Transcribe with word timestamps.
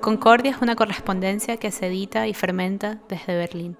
Concordia 0.00 0.52
es 0.52 0.62
una 0.62 0.76
correspondencia 0.76 1.56
que 1.56 1.70
se 1.70 1.88
edita 1.88 2.28
y 2.28 2.34
fermenta 2.34 3.00
desde 3.08 3.36
Berlín. 3.36 3.76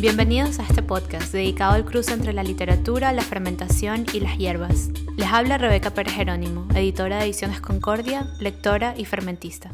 Bienvenidos 0.00 0.58
a 0.60 0.62
este 0.62 0.82
podcast 0.82 1.32
dedicado 1.32 1.74
al 1.74 1.84
cruce 1.84 2.12
entre 2.12 2.32
la 2.32 2.42
literatura, 2.42 3.12
la 3.12 3.22
fermentación 3.22 4.06
y 4.12 4.20
las 4.20 4.38
hierbas. 4.38 4.88
Les 5.16 5.26
habla 5.26 5.58
Rebeca 5.58 5.90
Pérez 5.90 6.14
Jerónimo, 6.14 6.66
editora 6.74 7.18
de 7.18 7.24
Ediciones 7.24 7.60
Concordia, 7.60 8.26
lectora 8.40 8.94
y 8.96 9.04
fermentista. 9.04 9.72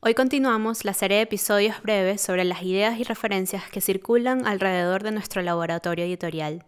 Hoy 0.00 0.14
continuamos 0.14 0.84
la 0.84 0.92
serie 0.92 1.16
de 1.16 1.22
episodios 1.24 1.82
breves 1.82 2.20
sobre 2.20 2.44
las 2.44 2.62
ideas 2.62 3.00
y 3.00 3.04
referencias 3.04 3.68
que 3.70 3.80
circulan 3.80 4.46
alrededor 4.46 5.02
de 5.02 5.10
nuestro 5.10 5.42
laboratorio 5.42 6.04
editorial. 6.04 6.64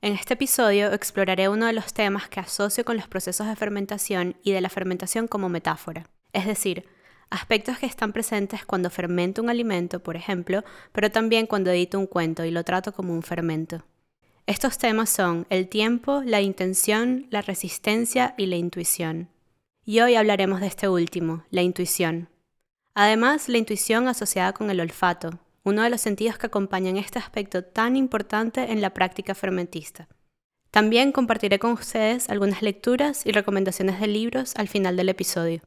En 0.00 0.12
este 0.12 0.34
episodio 0.34 0.92
exploraré 0.92 1.48
uno 1.48 1.66
de 1.66 1.72
los 1.72 1.92
temas 1.92 2.28
que 2.28 2.38
asocio 2.38 2.84
con 2.84 2.96
los 2.96 3.08
procesos 3.08 3.48
de 3.48 3.56
fermentación 3.56 4.36
y 4.44 4.52
de 4.52 4.60
la 4.60 4.68
fermentación 4.68 5.26
como 5.26 5.48
metáfora, 5.48 6.08
es 6.32 6.46
decir, 6.46 6.84
aspectos 7.30 7.78
que 7.78 7.86
están 7.86 8.12
presentes 8.12 8.64
cuando 8.64 8.90
fermento 8.90 9.42
un 9.42 9.50
alimento, 9.50 10.00
por 10.00 10.14
ejemplo, 10.14 10.62
pero 10.92 11.10
también 11.10 11.48
cuando 11.48 11.72
edito 11.72 11.98
un 11.98 12.06
cuento 12.06 12.44
y 12.44 12.52
lo 12.52 12.62
trato 12.62 12.92
como 12.92 13.12
un 13.12 13.24
fermento. 13.24 13.84
Estos 14.46 14.78
temas 14.78 15.10
son 15.10 15.48
el 15.50 15.68
tiempo, 15.68 16.22
la 16.24 16.42
intención, 16.42 17.26
la 17.30 17.42
resistencia 17.42 18.34
y 18.38 18.46
la 18.46 18.54
intuición. 18.54 19.28
Y 19.84 19.98
hoy 19.98 20.14
hablaremos 20.14 20.60
de 20.60 20.68
este 20.68 20.88
último, 20.88 21.42
la 21.50 21.62
intuición. 21.62 22.28
Además, 22.94 23.48
la 23.48 23.58
intuición 23.58 24.06
asociada 24.06 24.52
con 24.52 24.70
el 24.70 24.80
olfato, 24.80 25.40
uno 25.68 25.82
de 25.82 25.90
los 25.90 26.00
sentidos 26.00 26.38
que 26.38 26.46
acompañan 26.46 26.96
este 26.96 27.18
aspecto 27.18 27.62
tan 27.62 27.96
importante 27.96 28.72
en 28.72 28.80
la 28.80 28.94
práctica 28.94 29.34
fermentista. 29.34 30.08
También 30.70 31.12
compartiré 31.12 31.58
con 31.58 31.72
ustedes 31.72 32.28
algunas 32.28 32.62
lecturas 32.62 33.24
y 33.26 33.32
recomendaciones 33.32 34.00
de 34.00 34.06
libros 34.06 34.54
al 34.56 34.68
final 34.68 34.96
del 34.96 35.08
episodio. 35.08 35.62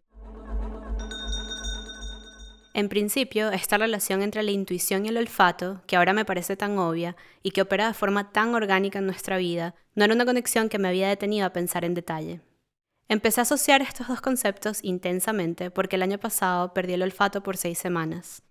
En 2.74 2.88
principio, 2.88 3.52
esta 3.52 3.78
relación 3.78 4.22
entre 4.22 4.44
la 4.44 4.52
intuición 4.52 5.06
y 5.06 5.10
el 5.10 5.18
olfato, 5.18 5.82
que 5.88 5.98
ahora 5.98 6.14
me 6.14 6.24
parece 6.24 6.56
tan 6.56 6.78
obvia 6.78 7.18
y 7.44 7.52
que 7.52 7.62
opera 7.62 7.88
de 7.88 7.94
forma 7.94 8.32
tan 8.32 8.56
orgánica 8.56 9.00
en 9.00 9.06
nuestra 9.06 9.38
vida, 9.38 9.76
no 9.94 10.06
era 10.06 10.14
una 10.14 10.26
conexión 10.26 10.70
que 10.70 10.80
me 10.80 10.88
había 10.88 11.10
detenido 11.10 11.46
a 11.46 11.54
pensar 11.54 11.84
en 11.84 11.96
detalle. 11.96 12.40
Empecé 13.10 13.42
a 13.42 13.44
asociar 13.44 13.82
estos 13.82 14.08
dos 14.08 14.22
conceptos 14.22 14.80
intensamente 14.84 15.70
porque 15.70 15.98
el 15.98 16.04
año 16.04 16.18
pasado 16.18 16.74
perdí 16.74 16.94
el 16.94 17.04
olfato 17.04 17.44
por 17.44 17.58
seis 17.58 17.78
semanas. 17.78 18.42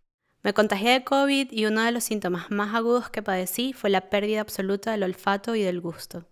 Me 0.43 0.55
contagié 0.55 0.93
de 0.93 1.05
COVID 1.05 1.53
y 1.53 1.67
uno 1.67 1.83
de 1.83 1.93
los 1.93 2.05
síntomas 2.05 2.51
más 2.51 2.75
agudos 2.75 3.11
que 3.11 3.23
padecí 3.23 3.75
fue 3.75 3.91
la 3.91 4.09
pérdida 4.09 4.41
absoluta 4.41 4.93
del 4.93 5.03
olfato 5.03 5.55
y 5.55 5.63
del 5.63 5.81
gusto. 5.81 6.25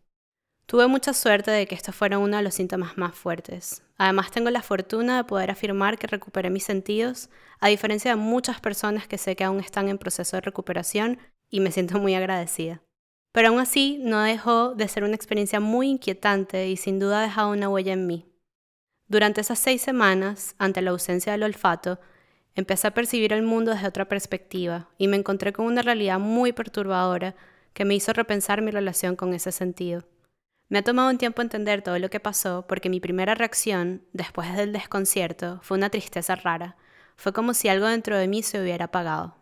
Tuve 0.64 0.87
mucha 0.87 1.12
suerte 1.12 1.51
de 1.51 1.67
que 1.67 1.75
esto 1.75 1.92
fuera 1.92 2.19
uno 2.19 2.36
de 2.36 2.42
los 2.42 2.55
síntomas 2.55 2.97
más 2.97 3.14
fuertes. 3.14 3.83
Además 3.97 4.31
tengo 4.31 4.51
la 4.51 4.62
fortuna 4.62 5.19
de 5.19 5.25
poder 5.25 5.51
afirmar 5.51 5.98
que 5.98 6.06
recuperé 6.06 6.48
mis 6.48 6.64
sentidos, 6.64 7.29
a 7.61 7.69
diferencia 7.69 8.11
de 8.11 8.17
muchas 8.17 8.61
personas 8.61 9.06
que 9.09 9.19
sé 9.19 9.36
que 9.36 9.45
aún 9.45 9.61
están 9.61 9.89
en 9.89 9.98
proceso 9.98 10.36
de 10.36 10.42
recuperación 10.42 11.19
y 11.51 11.61
me 11.61 11.73
siento 11.73 11.98
muy 11.98 12.14
agradecida. 12.14 12.83
Pero 13.33 13.48
aún 13.48 13.61
así 13.61 13.98
no 14.03 14.20
dejó 14.23 14.75
de 14.75 14.89
ser 14.89 15.05
una 15.05 15.17
experiencia 15.17 15.61
muy 15.61 15.89
inquietante 15.89 16.69
y 16.69 16.77
sin 16.77 16.98
duda 16.98 17.20
ha 17.20 17.23
dejado 17.23 17.51
una 17.51 17.69
huella 17.69 17.92
en 17.92 18.06
mí. 18.06 18.27
Durante 19.06 19.41
esas 19.41 19.59
seis 19.59 19.81
semanas, 19.83 20.55
ante 20.59 20.83
la 20.83 20.91
ausencia 20.91 21.33
del 21.33 21.45
olfato, 21.45 21.98
Empecé 22.59 22.89
a 22.89 22.91
percibir 22.91 23.33
el 23.33 23.45
mundo 23.45 23.70
desde 23.70 23.87
otra 23.87 24.09
perspectiva 24.09 24.89
y 24.98 25.06
me 25.06 25.17
encontré 25.17 25.53
con 25.53 25.64
una 25.64 25.81
realidad 25.81 26.19
muy 26.19 26.53
perturbadora 26.53 27.37
que 27.73 27.84
me 27.84 27.95
hizo 27.95 28.12
repensar 28.12 28.62
mi 28.62 28.73
relación 28.73 29.14
con 29.14 29.33
ese 29.33 29.53
sentido. 29.53 30.03
Me 30.69 30.81
ha 30.81 30.83
tomado 30.83 31.09
un 31.09 31.19
tiempo 31.19 31.41
entender 31.41 31.83
todo 31.83 32.01
lo 32.01 32.11
que 32.11 32.19
pasó 32.19 32.67
porque 32.67 32.91
mi 32.91 32.98
primera 32.98 33.36
reacción, 33.36 34.03
después 34.12 34.56
del 34.56 34.73
desconcierto, 34.73 35.61
fue 35.62 35.77
una 35.77 35.89
tristeza 35.89 36.34
rara. 36.34 36.77
Fue 37.14 37.33
como 37.33 37.55
si 37.55 37.68
algo 37.68 37.86
dentro 37.86 38.18
de 38.18 38.27
mí 38.27 38.42
se 38.42 38.61
hubiera 38.61 38.86
apagado. 38.86 39.36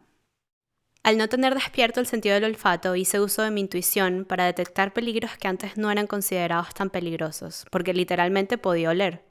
Al 1.02 1.16
no 1.16 1.26
tener 1.30 1.54
despierto 1.54 2.00
el 2.00 2.06
sentido 2.06 2.34
del 2.34 2.44
olfato, 2.44 2.96
hice 2.96 3.18
uso 3.18 3.40
de 3.40 3.50
mi 3.50 3.62
intuición 3.62 4.26
para 4.26 4.44
detectar 4.44 4.92
peligros 4.92 5.38
que 5.38 5.48
antes 5.48 5.78
no 5.78 5.90
eran 5.90 6.06
considerados 6.06 6.74
tan 6.74 6.90
peligrosos, 6.90 7.64
porque 7.70 7.94
literalmente 7.94 8.58
podía 8.58 8.90
oler. 8.90 9.25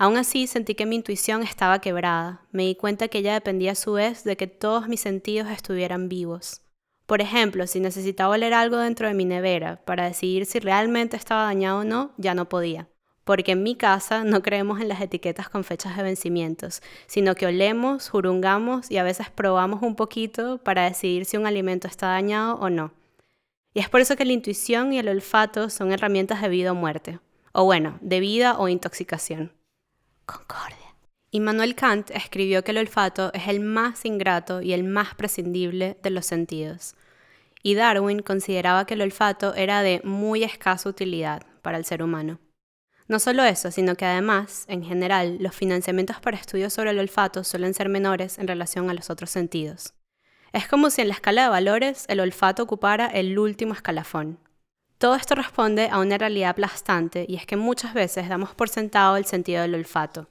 Aún 0.00 0.16
así 0.16 0.46
sentí 0.46 0.74
que 0.74 0.86
mi 0.86 0.96
intuición 0.96 1.42
estaba 1.42 1.82
quebrada. 1.82 2.40
Me 2.52 2.64
di 2.64 2.74
cuenta 2.74 3.08
que 3.08 3.18
ella 3.18 3.34
dependía 3.34 3.72
a 3.72 3.74
su 3.74 3.92
vez 3.92 4.24
de 4.24 4.34
que 4.34 4.46
todos 4.46 4.88
mis 4.88 5.00
sentidos 5.00 5.50
estuvieran 5.50 6.08
vivos. 6.08 6.62
Por 7.04 7.20
ejemplo, 7.20 7.66
si 7.66 7.80
necesitaba 7.80 8.34
oler 8.34 8.54
algo 8.54 8.78
dentro 8.78 9.08
de 9.08 9.12
mi 9.12 9.26
nevera 9.26 9.82
para 9.84 10.06
decidir 10.06 10.46
si 10.46 10.58
realmente 10.58 11.18
estaba 11.18 11.44
dañado 11.44 11.80
o 11.80 11.84
no, 11.84 12.14
ya 12.16 12.34
no 12.34 12.48
podía. 12.48 12.88
Porque 13.24 13.52
en 13.52 13.62
mi 13.62 13.74
casa 13.76 14.24
no 14.24 14.40
creemos 14.40 14.80
en 14.80 14.88
las 14.88 15.02
etiquetas 15.02 15.50
con 15.50 15.64
fechas 15.64 15.94
de 15.98 16.02
vencimientos, 16.02 16.80
sino 17.06 17.34
que 17.34 17.44
olemos, 17.44 18.08
jurungamos 18.08 18.90
y 18.90 18.96
a 18.96 19.02
veces 19.02 19.28
probamos 19.28 19.82
un 19.82 19.96
poquito 19.96 20.56
para 20.64 20.84
decidir 20.84 21.26
si 21.26 21.36
un 21.36 21.46
alimento 21.46 21.86
está 21.86 22.06
dañado 22.06 22.54
o 22.54 22.70
no. 22.70 22.94
Y 23.74 23.80
es 23.80 23.90
por 23.90 24.00
eso 24.00 24.16
que 24.16 24.24
la 24.24 24.32
intuición 24.32 24.94
y 24.94 24.98
el 24.98 25.10
olfato 25.10 25.68
son 25.68 25.92
herramientas 25.92 26.40
de 26.40 26.48
vida 26.48 26.72
o 26.72 26.74
muerte, 26.74 27.20
o 27.52 27.64
bueno, 27.64 27.98
de 28.00 28.20
vida 28.20 28.58
o 28.58 28.66
intoxicación. 28.66 29.59
Concordia. 30.30 30.94
Immanuel 31.32 31.74
Kant 31.74 32.10
escribió 32.10 32.62
que 32.62 32.70
el 32.70 32.78
olfato 32.78 33.32
es 33.34 33.48
el 33.48 33.60
más 33.60 34.04
ingrato 34.04 34.62
y 34.62 34.72
el 34.72 34.84
más 34.84 35.14
prescindible 35.14 35.96
de 36.02 36.10
los 36.10 36.26
sentidos. 36.26 36.94
Y 37.62 37.74
Darwin 37.74 38.20
consideraba 38.20 38.84
que 38.84 38.94
el 38.94 39.02
olfato 39.02 39.54
era 39.54 39.82
de 39.82 40.00
muy 40.04 40.44
escasa 40.44 40.88
utilidad 40.88 41.42
para 41.62 41.78
el 41.78 41.84
ser 41.84 42.02
humano. 42.02 42.38
No 43.06 43.18
solo 43.18 43.44
eso, 43.44 43.70
sino 43.70 43.96
que 43.96 44.04
además, 44.04 44.64
en 44.68 44.84
general, 44.84 45.38
los 45.40 45.54
financiamientos 45.54 46.20
para 46.20 46.36
estudios 46.36 46.72
sobre 46.72 46.90
el 46.90 46.98
olfato 47.00 47.42
suelen 47.42 47.74
ser 47.74 47.88
menores 47.88 48.38
en 48.38 48.46
relación 48.46 48.88
a 48.88 48.94
los 48.94 49.10
otros 49.10 49.30
sentidos. 49.30 49.94
Es 50.52 50.68
como 50.68 50.90
si 50.90 51.02
en 51.02 51.08
la 51.08 51.14
escala 51.14 51.42
de 51.42 51.48
valores 51.48 52.04
el 52.08 52.20
olfato 52.20 52.62
ocupara 52.62 53.06
el 53.06 53.38
último 53.38 53.74
escalafón. 53.74 54.38
Todo 55.00 55.14
esto 55.14 55.34
responde 55.34 55.88
a 55.90 55.98
una 55.98 56.18
realidad 56.18 56.50
aplastante 56.50 57.24
y 57.26 57.36
es 57.36 57.46
que 57.46 57.56
muchas 57.56 57.94
veces 57.94 58.28
damos 58.28 58.54
por 58.54 58.68
sentado 58.68 59.16
el 59.16 59.24
sentido 59.24 59.62
del 59.62 59.74
olfato. 59.74 60.28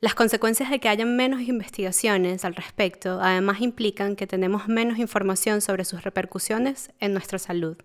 Las 0.00 0.14
consecuencias 0.14 0.70
de 0.70 0.78
que 0.78 0.88
haya 0.88 1.04
menos 1.06 1.40
investigaciones 1.40 2.44
al 2.44 2.54
respecto 2.54 3.18
además 3.20 3.60
implican 3.60 4.14
que 4.14 4.28
tenemos 4.28 4.68
menos 4.68 5.00
información 5.00 5.60
sobre 5.60 5.84
sus 5.84 6.04
repercusiones 6.04 6.92
en 7.00 7.14
nuestra 7.14 7.40
salud. 7.40 7.76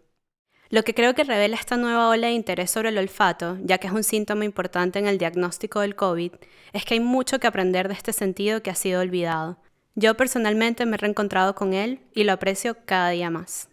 Lo 0.70 0.84
que 0.84 0.94
creo 0.94 1.16
que 1.16 1.24
revela 1.24 1.56
esta 1.56 1.76
nueva 1.76 2.10
ola 2.10 2.28
de 2.28 2.34
interés 2.34 2.70
sobre 2.70 2.90
el 2.90 2.98
olfato, 3.00 3.58
ya 3.64 3.80
que 3.80 3.88
es 3.88 3.94
un 3.94 4.04
síntoma 4.04 4.46
importante 4.46 5.00
en 5.00 5.08
el 5.08 5.18
diagnóstico 5.18 5.80
del 5.80 5.96
COVID, 5.96 6.34
es 6.74 6.86
que 6.86 6.94
hay 6.94 7.00
mucho 7.00 7.40
que 7.40 7.48
aprender 7.48 7.88
de 7.88 7.96
este 7.96 8.14
sentido 8.14 8.62
que 8.62 8.70
ha 8.70 8.76
sido 8.76 9.02
olvidado. 9.02 9.58
Yo 9.96 10.16
personalmente 10.16 10.86
me 10.86 10.98
he 10.98 11.00
reencontrado 11.00 11.56
con 11.56 11.74
él 11.74 12.02
y 12.14 12.26
lo 12.26 12.34
aprecio 12.34 12.78
cada 12.86 13.10
día 13.10 13.32
más. 13.32 13.70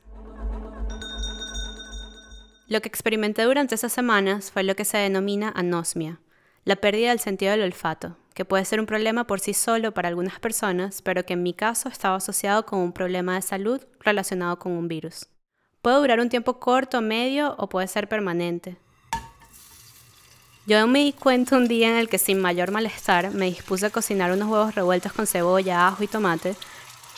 Lo 2.67 2.81
que 2.81 2.89
experimenté 2.89 3.43
durante 3.43 3.75
esas 3.75 3.93
semanas 3.93 4.51
fue 4.51 4.63
lo 4.63 4.75
que 4.75 4.87
se 4.87 4.97
denomina 4.97 5.53
anosmia, 5.55 6.21
la 6.65 6.77
pérdida 6.77 7.11
del 7.11 7.21
sentido 7.21 7.53
del 7.53 7.63
olfato, 7.63 8.17
que 8.33 8.47
puede 8.47 8.65
ser 8.65 8.81
un 8.81 8.87
problema 8.87 9.27
por 9.27 9.39
sí 9.39 9.53
solo 9.53 9.93
para 9.93 10.09
algunas 10.09 10.41
personas, 10.41 11.03
pero 11.03 11.27
que 11.27 11.35
en 11.35 11.43
mi 11.43 11.53
caso 11.53 11.91
estaba 11.91 12.17
asociado 12.17 12.65
con 12.65 12.79
un 12.79 12.93
problema 12.93 13.35
de 13.35 13.43
salud 13.43 13.83
relacionado 14.01 14.59
con 14.59 14.73
un 14.73 14.89
virus. 14.89 15.27
Puede 15.83 15.99
durar 15.99 16.21
un 16.21 16.31
tiempo 16.31 16.59
corto, 16.59 17.03
medio 17.03 17.55
o 17.59 17.69
puede 17.69 17.87
ser 17.87 18.09
permanente. 18.09 18.79
Yo 20.67 20.87
me 20.87 21.01
di 21.01 21.13
cuenta 21.13 21.59
un 21.59 21.69
día 21.69 21.91
en 21.91 21.97
el 21.97 22.09
que 22.09 22.17
sin 22.17 22.41
mayor 22.41 22.71
malestar 22.71 23.31
me 23.33 23.45
dispuse 23.45 23.85
a 23.85 23.91
cocinar 23.91 24.33
unos 24.33 24.49
huevos 24.49 24.75
revueltos 24.75 25.13
con 25.13 25.27
cebolla, 25.27 25.87
ajo 25.89 26.03
y 26.03 26.07
tomate, 26.07 26.57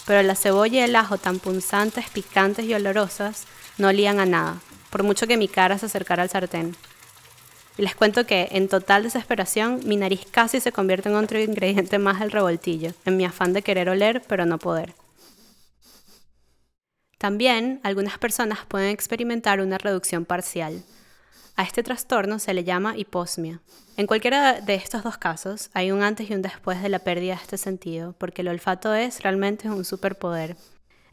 pero 0.06 0.20
la 0.24 0.34
cebolla 0.34 0.80
y 0.80 0.82
el 0.82 0.96
ajo 0.96 1.18
tan 1.18 1.38
punzantes, 1.38 2.10
picantes 2.10 2.64
y 2.64 2.74
olorosas 2.74 3.46
no 3.78 3.88
olían 3.88 4.18
a 4.18 4.26
nada, 4.26 4.60
por 4.90 5.02
mucho 5.02 5.26
que 5.26 5.36
mi 5.36 5.48
cara 5.48 5.78
se 5.78 5.86
acercara 5.86 6.22
al 6.22 6.30
sartén. 6.30 6.76
Y 7.78 7.82
les 7.82 7.94
cuento 7.94 8.26
que, 8.26 8.48
en 8.52 8.68
total 8.68 9.02
desesperación, 9.02 9.80
mi 9.84 9.96
nariz 9.96 10.26
casi 10.30 10.60
se 10.60 10.72
convierte 10.72 11.08
en 11.08 11.16
otro 11.16 11.38
ingrediente 11.38 11.98
más 11.98 12.20
del 12.20 12.30
revoltillo, 12.30 12.92
en 13.04 13.16
mi 13.16 13.24
afán 13.24 13.52
de 13.52 13.62
querer 13.62 13.88
oler 13.88 14.22
pero 14.26 14.46
no 14.46 14.58
poder. 14.58 14.94
También, 17.18 17.80
algunas 17.82 18.18
personas 18.18 18.60
pueden 18.66 18.90
experimentar 18.90 19.60
una 19.60 19.78
reducción 19.78 20.24
parcial. 20.24 20.82
A 21.56 21.62
este 21.62 21.82
trastorno 21.82 22.38
se 22.38 22.52
le 22.52 22.64
llama 22.64 22.96
hiposmia. 22.96 23.60
En 23.96 24.06
cualquiera 24.06 24.60
de 24.60 24.74
estos 24.74 25.02
dos 25.02 25.16
casos, 25.16 25.70
hay 25.72 25.90
un 25.90 26.02
antes 26.02 26.28
y 26.28 26.34
un 26.34 26.42
después 26.42 26.82
de 26.82 26.90
la 26.90 26.98
pérdida 26.98 27.34
de 27.34 27.42
este 27.42 27.56
sentido, 27.56 28.14
porque 28.18 28.42
el 28.42 28.48
olfato 28.48 28.94
es 28.94 29.22
realmente 29.22 29.70
un 29.70 29.86
superpoder. 29.86 30.56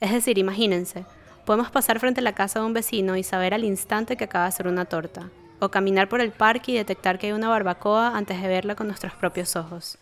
Es 0.01 0.11
decir, 0.11 0.37
imagínense, 0.37 1.05
Podemos 1.45 1.71
pasar 1.71 1.99
frente 1.99 2.21
a 2.21 2.23
la 2.23 2.33
casa 2.33 2.59
de 2.59 2.65
un 2.65 2.73
vecino 2.73 3.17
y 3.17 3.23
saber 3.23 3.53
al 3.53 3.65
instante 3.65 4.15
que 4.15 4.23
acaba 4.23 4.45
de 4.45 4.49
hacer 4.49 4.67
una 4.67 4.85
torta, 4.85 5.29
o 5.59 5.69
caminar 5.69 6.07
por 6.07 6.21
el 6.21 6.31
parque 6.31 6.71
y 6.71 6.75
detectar 6.75 7.19
que 7.19 7.27
hay 7.27 7.33
una 7.33 7.49
barbacoa 7.49 8.15
antes 8.15 8.41
de 8.41 8.47
verla 8.47 8.75
con 8.75 8.87
nuestros 8.87 9.13
propios 9.13 9.57
ojos. 9.57 9.97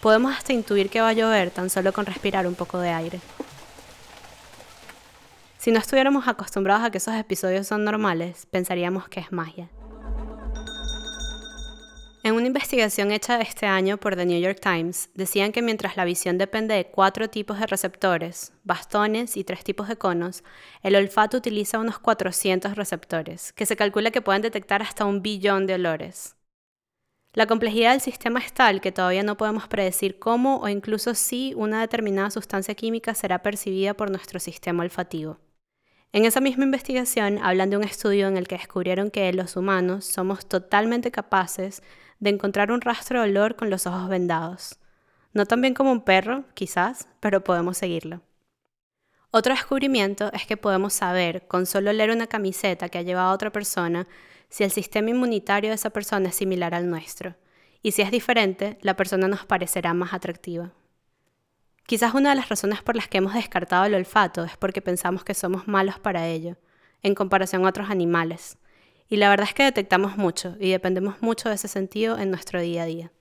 Podemos 0.00 0.36
hasta 0.36 0.52
intuir 0.52 0.90
que 0.90 1.00
va 1.00 1.10
a 1.10 1.12
llover 1.12 1.52
tan 1.52 1.70
solo 1.70 1.92
con 1.92 2.06
respirar 2.06 2.48
un 2.48 2.56
poco 2.56 2.78
de 2.78 2.90
aire. 2.90 3.20
Si 5.58 5.70
no 5.70 5.78
estuviéramos 5.78 6.26
acostumbrados 6.26 6.84
a 6.84 6.90
que 6.90 6.98
esos 6.98 7.14
episodios 7.14 7.68
son 7.68 7.84
normales, 7.84 8.46
pensaríamos 8.50 9.08
que 9.08 9.20
es 9.20 9.30
magia. 9.30 9.68
Una 12.42 12.48
investigación 12.48 13.12
hecha 13.12 13.40
este 13.40 13.66
año 13.66 13.98
por 13.98 14.16
The 14.16 14.26
New 14.26 14.40
York 14.40 14.58
Times, 14.60 15.10
decían 15.14 15.52
que 15.52 15.62
mientras 15.62 15.96
la 15.96 16.04
visión 16.04 16.38
depende 16.38 16.74
de 16.74 16.86
cuatro 16.86 17.30
tipos 17.30 17.60
de 17.60 17.68
receptores, 17.68 18.52
bastones 18.64 19.36
y 19.36 19.44
tres 19.44 19.62
tipos 19.62 19.86
de 19.86 19.94
conos, 19.94 20.42
el 20.82 20.96
olfato 20.96 21.36
utiliza 21.36 21.78
unos 21.78 22.00
400 22.00 22.74
receptores, 22.74 23.52
que 23.52 23.64
se 23.64 23.76
calcula 23.76 24.10
que 24.10 24.22
pueden 24.22 24.42
detectar 24.42 24.82
hasta 24.82 25.04
un 25.04 25.22
billón 25.22 25.68
de 25.68 25.74
olores. 25.74 26.34
La 27.32 27.46
complejidad 27.46 27.92
del 27.92 28.00
sistema 28.00 28.40
es 28.40 28.52
tal 28.52 28.80
que 28.80 28.90
todavía 28.90 29.22
no 29.22 29.36
podemos 29.36 29.68
predecir 29.68 30.18
cómo 30.18 30.56
o 30.56 30.68
incluso 30.68 31.14
si 31.14 31.54
una 31.54 31.80
determinada 31.80 32.32
sustancia 32.32 32.74
química 32.74 33.14
será 33.14 33.40
percibida 33.40 33.94
por 33.94 34.10
nuestro 34.10 34.40
sistema 34.40 34.82
olfativo. 34.82 35.38
En 36.14 36.26
esa 36.26 36.42
misma 36.42 36.64
investigación 36.64 37.38
hablan 37.38 37.70
de 37.70 37.78
un 37.78 37.84
estudio 37.84 38.28
en 38.28 38.36
el 38.36 38.46
que 38.46 38.58
descubrieron 38.58 39.10
que 39.10 39.32
los 39.32 39.56
humanos 39.56 40.04
somos 40.04 40.44
totalmente 40.44 41.10
capaces 41.10 41.82
de 42.22 42.30
encontrar 42.30 42.70
un 42.70 42.80
rastro 42.80 43.20
de 43.20 43.30
olor 43.30 43.56
con 43.56 43.68
los 43.68 43.84
ojos 43.88 44.08
vendados. 44.08 44.78
No 45.32 45.44
tan 45.44 45.60
bien 45.60 45.74
como 45.74 45.90
un 45.90 46.02
perro, 46.02 46.44
quizás, 46.54 47.08
pero 47.18 47.42
podemos 47.42 47.76
seguirlo. 47.78 48.20
Otro 49.32 49.52
descubrimiento 49.52 50.32
es 50.32 50.46
que 50.46 50.56
podemos 50.56 50.92
saber, 50.92 51.48
con 51.48 51.66
solo 51.66 51.92
leer 51.92 52.12
una 52.12 52.28
camiseta 52.28 52.88
que 52.88 52.98
ha 52.98 53.02
llevado 53.02 53.34
otra 53.34 53.50
persona, 53.50 54.06
si 54.48 54.62
el 54.62 54.70
sistema 54.70 55.10
inmunitario 55.10 55.70
de 55.70 55.74
esa 55.74 55.90
persona 55.90 56.28
es 56.28 56.36
similar 56.36 56.76
al 56.76 56.88
nuestro. 56.88 57.34
Y 57.82 57.90
si 57.90 58.02
es 58.02 58.12
diferente, 58.12 58.78
la 58.82 58.94
persona 58.94 59.26
nos 59.26 59.44
parecerá 59.44 59.92
más 59.92 60.14
atractiva. 60.14 60.70
Quizás 61.86 62.14
una 62.14 62.30
de 62.30 62.36
las 62.36 62.48
razones 62.48 62.82
por 62.82 62.94
las 62.94 63.08
que 63.08 63.18
hemos 63.18 63.34
descartado 63.34 63.84
el 63.84 63.94
olfato 63.94 64.44
es 64.44 64.56
porque 64.56 64.80
pensamos 64.80 65.24
que 65.24 65.34
somos 65.34 65.66
malos 65.66 65.98
para 65.98 66.28
ello, 66.28 66.56
en 67.02 67.16
comparación 67.16 67.64
a 67.64 67.70
otros 67.70 67.90
animales. 67.90 68.58
Y 69.12 69.18
la 69.18 69.28
verdad 69.28 69.46
es 69.46 69.52
que 69.52 69.64
detectamos 69.64 70.16
mucho 70.16 70.56
y 70.58 70.70
dependemos 70.70 71.20
mucho 71.20 71.50
de 71.50 71.56
ese 71.56 71.68
sentido 71.68 72.16
en 72.16 72.30
nuestro 72.30 72.62
día 72.62 72.84
a 72.84 72.86
día. 72.86 73.12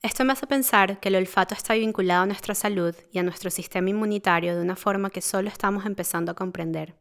Esto 0.00 0.24
me 0.24 0.32
hace 0.32 0.46
pensar 0.46 1.00
que 1.00 1.10
el 1.10 1.16
olfato 1.16 1.52
está 1.54 1.74
vinculado 1.74 2.22
a 2.22 2.26
nuestra 2.26 2.54
salud 2.54 2.94
y 3.12 3.18
a 3.18 3.22
nuestro 3.22 3.50
sistema 3.50 3.90
inmunitario 3.90 4.56
de 4.56 4.62
una 4.62 4.76
forma 4.76 5.10
que 5.10 5.20
solo 5.20 5.50
estamos 5.50 5.84
empezando 5.84 6.32
a 6.32 6.34
comprender. 6.34 6.94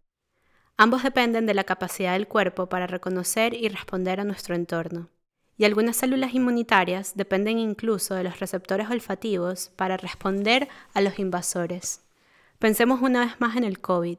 Ambos 0.75 1.03
dependen 1.03 1.45
de 1.45 1.53
la 1.53 1.63
capacidad 1.63 2.11
del 2.11 2.27
cuerpo 2.27 2.67
para 2.67 2.85
reconocer 2.85 3.53
y 3.53 3.69
responder 3.69 4.19
a 4.19 4.25
nuestro 4.25 4.55
entorno. 4.55 5.07
Y 5.55 5.63
algunas 5.63 5.95
células 5.95 6.33
inmunitarias 6.33 7.13
dependen 7.15 7.59
incluso 7.59 8.13
de 8.13 8.25
los 8.25 8.41
receptores 8.41 8.89
olfativos 8.89 9.71
para 9.77 9.95
responder 9.95 10.67
a 10.93 10.99
los 10.99 11.17
invasores. 11.17 12.01
Pensemos 12.59 13.01
una 13.01 13.21
vez 13.21 13.39
más 13.39 13.55
en 13.55 13.63
el 13.63 13.79
COVID. 13.79 14.17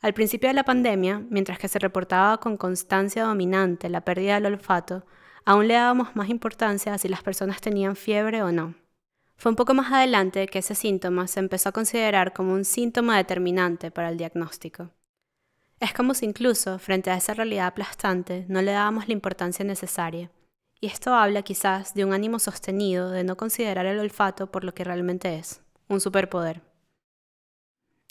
Al 0.00 0.14
principio 0.14 0.48
de 0.48 0.54
la 0.54 0.64
pandemia, 0.64 1.24
mientras 1.28 1.58
que 1.58 1.66
se 1.66 1.80
reportaba 1.80 2.38
con 2.38 2.56
constancia 2.56 3.24
dominante 3.24 3.88
la 3.88 4.02
pérdida 4.02 4.34
del 4.34 4.46
olfato, 4.46 5.04
aún 5.44 5.66
le 5.66 5.74
dábamos 5.74 6.14
más 6.14 6.28
importancia 6.28 6.94
a 6.94 6.98
si 6.98 7.08
las 7.08 7.22
personas 7.22 7.60
tenían 7.60 7.96
fiebre 7.96 8.42
o 8.42 8.52
no. 8.52 8.74
Fue 9.36 9.50
un 9.50 9.56
poco 9.56 9.74
más 9.74 9.92
adelante 9.92 10.46
que 10.46 10.60
ese 10.60 10.76
síntoma 10.76 11.26
se 11.26 11.40
empezó 11.40 11.70
a 11.70 11.72
considerar 11.72 12.32
como 12.32 12.52
un 12.52 12.64
síntoma 12.64 13.16
determinante 13.16 13.90
para 13.90 14.08
el 14.10 14.16
diagnóstico. 14.16 14.90
Es 15.80 15.92
como 15.92 16.14
si 16.14 16.26
incluso, 16.26 16.78
frente 16.78 17.10
a 17.10 17.16
esa 17.16 17.34
realidad 17.34 17.66
aplastante, 17.66 18.46
no 18.48 18.62
le 18.62 18.72
dábamos 18.72 19.08
la 19.08 19.14
importancia 19.14 19.64
necesaria. 19.64 20.30
Y 20.80 20.86
esto 20.86 21.12
habla 21.12 21.42
quizás 21.42 21.94
de 21.94 22.04
un 22.04 22.12
ánimo 22.12 22.38
sostenido 22.38 23.10
de 23.10 23.24
no 23.24 23.36
considerar 23.36 23.86
el 23.86 23.98
olfato 23.98 24.50
por 24.50 24.62
lo 24.62 24.74
que 24.74 24.84
realmente 24.84 25.36
es, 25.36 25.60
un 25.88 26.00
superpoder. 26.00 26.67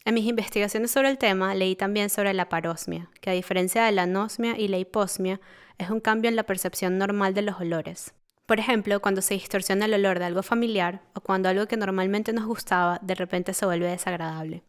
En 0.08 0.14
mis 0.14 0.26
investigaciones 0.26 0.92
sobre 0.92 1.10
el 1.10 1.18
tema 1.18 1.54
leí 1.54 1.76
también 1.76 2.10
sobre 2.10 2.34
la 2.34 2.48
parosmia, 2.48 3.10
que 3.20 3.30
a 3.30 3.34
diferencia 3.34 3.84
de 3.84 3.92
la 3.92 4.04
anosmia 4.04 4.58
y 4.58 4.70
la 4.70 4.78
hiposmia, 4.78 5.42
es 5.78 5.90
un 5.90 6.00
cambio 6.00 6.30
en 6.30 6.38
la 6.38 6.46
percepción 6.46 6.98
normal 6.98 7.34
de 7.34 7.42
los 7.42 7.60
olores. 7.60 8.14
Por 8.46 8.58
ejemplo, 8.58 9.02
cuando 9.02 9.22
se 9.22 9.34
distorsiona 9.34 9.84
el 9.84 9.96
olor 9.96 10.20
de 10.20 10.24
algo 10.24 10.44
familiar 10.44 11.02
o 11.14 11.20
cuando 11.20 11.50
algo 11.50 11.68
que 11.68 11.76
normalmente 11.76 12.32
nos 12.32 12.46
gustaba 12.46 13.00
de 13.02 13.16
repente 13.16 13.54
se 13.54 13.66
vuelve 13.66 13.88
desagradable. 13.88 14.64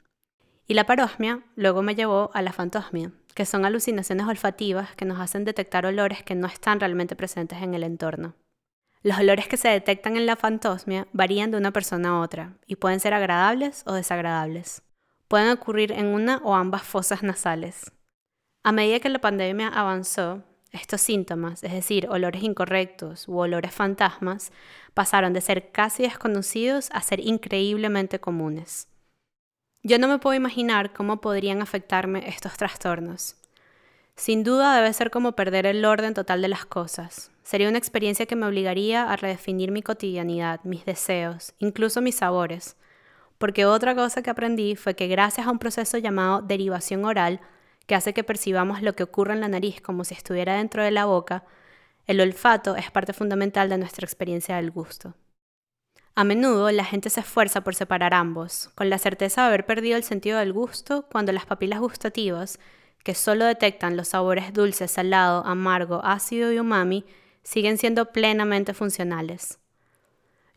Y 0.66 0.74
la 0.74 0.86
parosmia 0.86 1.44
luego 1.54 1.82
me 1.82 1.94
llevó 1.94 2.32
a 2.34 2.42
la 2.42 2.52
fantosmia, 2.52 3.12
que 3.36 3.46
son 3.46 3.64
alucinaciones 3.64 4.26
olfativas 4.26 4.96
que 4.96 5.04
nos 5.04 5.20
hacen 5.20 5.44
detectar 5.44 5.86
olores 5.86 6.24
que 6.24 6.34
no 6.34 6.48
están 6.48 6.80
realmente 6.80 7.14
presentes 7.14 7.62
en 7.62 7.74
el 7.74 7.84
entorno. 7.84 8.34
Los 9.02 9.20
olores 9.20 9.46
que 9.46 9.56
se 9.56 9.68
detectan 9.68 10.16
en 10.16 10.26
la 10.26 10.34
fantosmia 10.34 11.06
varían 11.12 11.52
de 11.52 11.58
una 11.58 11.70
persona 11.70 12.08
a 12.08 12.20
otra 12.22 12.54
y 12.66 12.74
pueden 12.74 12.98
ser 12.98 13.14
agradables 13.14 13.84
o 13.86 13.92
desagradables 13.92 14.82
pueden 15.28 15.50
ocurrir 15.50 15.92
en 15.92 16.06
una 16.06 16.38
o 16.38 16.54
ambas 16.54 16.82
fosas 16.82 17.22
nasales. 17.22 17.92
A 18.64 18.72
medida 18.72 19.00
que 19.00 19.08
la 19.08 19.20
pandemia 19.20 19.68
avanzó, 19.68 20.42
estos 20.72 21.00
síntomas, 21.00 21.62
es 21.64 21.72
decir, 21.72 22.08
olores 22.10 22.42
incorrectos 22.42 23.28
u 23.28 23.38
olores 23.38 23.72
fantasmas, 23.72 24.52
pasaron 24.94 25.32
de 25.32 25.40
ser 25.40 25.70
casi 25.70 26.02
desconocidos 26.02 26.90
a 26.92 27.00
ser 27.00 27.20
increíblemente 27.20 28.18
comunes. 28.18 28.88
Yo 29.82 29.98
no 29.98 30.08
me 30.08 30.18
puedo 30.18 30.34
imaginar 30.34 30.92
cómo 30.92 31.20
podrían 31.20 31.62
afectarme 31.62 32.28
estos 32.28 32.56
trastornos. 32.56 33.36
Sin 34.16 34.42
duda 34.42 34.74
debe 34.74 34.92
ser 34.92 35.10
como 35.10 35.32
perder 35.32 35.64
el 35.64 35.84
orden 35.84 36.12
total 36.12 36.42
de 36.42 36.48
las 36.48 36.66
cosas. 36.66 37.30
Sería 37.44 37.68
una 37.68 37.78
experiencia 37.78 38.26
que 38.26 38.36
me 38.36 38.46
obligaría 38.46 39.10
a 39.10 39.16
redefinir 39.16 39.70
mi 39.70 39.80
cotidianidad, 39.80 40.60
mis 40.64 40.84
deseos, 40.84 41.54
incluso 41.58 42.02
mis 42.02 42.16
sabores, 42.16 42.76
porque 43.38 43.64
otra 43.64 43.94
cosa 43.94 44.22
que 44.22 44.30
aprendí 44.30 44.76
fue 44.76 44.94
que 44.94 45.08
gracias 45.08 45.46
a 45.46 45.50
un 45.50 45.58
proceso 45.58 45.96
llamado 45.98 46.42
derivación 46.42 47.04
oral, 47.04 47.40
que 47.86 47.94
hace 47.94 48.12
que 48.12 48.24
percibamos 48.24 48.82
lo 48.82 48.94
que 48.94 49.04
ocurre 49.04 49.32
en 49.32 49.40
la 49.40 49.48
nariz 49.48 49.80
como 49.80 50.04
si 50.04 50.14
estuviera 50.14 50.56
dentro 50.56 50.82
de 50.82 50.90
la 50.90 51.06
boca, 51.06 51.44
el 52.06 52.20
olfato 52.20 52.76
es 52.76 52.90
parte 52.90 53.12
fundamental 53.12 53.68
de 53.68 53.78
nuestra 53.78 54.04
experiencia 54.04 54.56
del 54.56 54.70
gusto. 54.70 55.14
A 56.14 56.24
menudo 56.24 56.70
la 56.72 56.84
gente 56.84 57.10
se 57.10 57.20
esfuerza 57.20 57.62
por 57.62 57.74
separar 57.76 58.12
ambos, 58.12 58.70
con 58.74 58.90
la 58.90 58.98
certeza 58.98 59.42
de 59.42 59.48
haber 59.48 59.66
perdido 59.66 59.96
el 59.96 60.02
sentido 60.02 60.38
del 60.38 60.52
gusto 60.52 61.06
cuando 61.12 61.32
las 61.32 61.46
papilas 61.46 61.80
gustativas, 61.80 62.58
que 63.04 63.14
solo 63.14 63.44
detectan 63.44 63.96
los 63.96 64.08
sabores 64.08 64.52
dulce, 64.52 64.88
salado, 64.88 65.44
amargo, 65.46 66.00
ácido 66.02 66.52
y 66.52 66.58
umami, 66.58 67.04
siguen 67.42 67.78
siendo 67.78 68.06
plenamente 68.06 68.74
funcionales. 68.74 69.57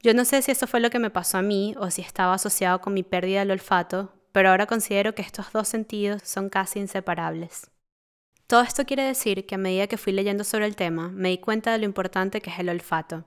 Yo 0.03 0.15
no 0.15 0.25
sé 0.25 0.41
si 0.41 0.51
eso 0.51 0.65
fue 0.65 0.79
lo 0.79 0.89
que 0.89 0.99
me 0.99 1.11
pasó 1.11 1.37
a 1.37 1.43
mí 1.43 1.75
o 1.77 1.91
si 1.91 2.01
estaba 2.01 2.33
asociado 2.33 2.81
con 2.81 2.93
mi 2.93 3.03
pérdida 3.03 3.39
del 3.39 3.51
olfato, 3.51 4.13
pero 4.31 4.49
ahora 4.49 4.65
considero 4.65 5.13
que 5.13 5.21
estos 5.21 5.51
dos 5.51 5.67
sentidos 5.67 6.23
son 6.23 6.49
casi 6.49 6.79
inseparables. 6.79 7.69
Todo 8.47 8.61
esto 8.61 8.85
quiere 8.85 9.03
decir 9.03 9.45
que 9.45 9.55
a 9.55 9.59
medida 9.59 9.87
que 9.87 9.97
fui 9.97 10.11
leyendo 10.11 10.43
sobre 10.43 10.65
el 10.65 10.75
tema, 10.75 11.09
me 11.09 11.29
di 11.29 11.37
cuenta 11.37 11.71
de 11.71 11.77
lo 11.77 11.85
importante 11.85 12.41
que 12.41 12.49
es 12.49 12.59
el 12.59 12.69
olfato, 12.69 13.25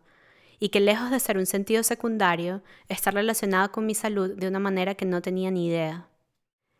y 0.59 0.71
que 0.71 0.81
lejos 0.81 1.11
de 1.11 1.21
ser 1.21 1.39
un 1.39 1.47
sentido 1.47 1.83
secundario, 1.83 2.63
está 2.89 3.11
relacionado 3.11 3.71
con 3.71 3.87
mi 3.87 3.95
salud 3.95 4.35
de 4.37 4.49
una 4.49 4.59
manera 4.59 4.95
que 4.95 5.07
no 5.07 5.23
tenía 5.23 5.51
ni 5.51 5.69
idea. 5.69 6.09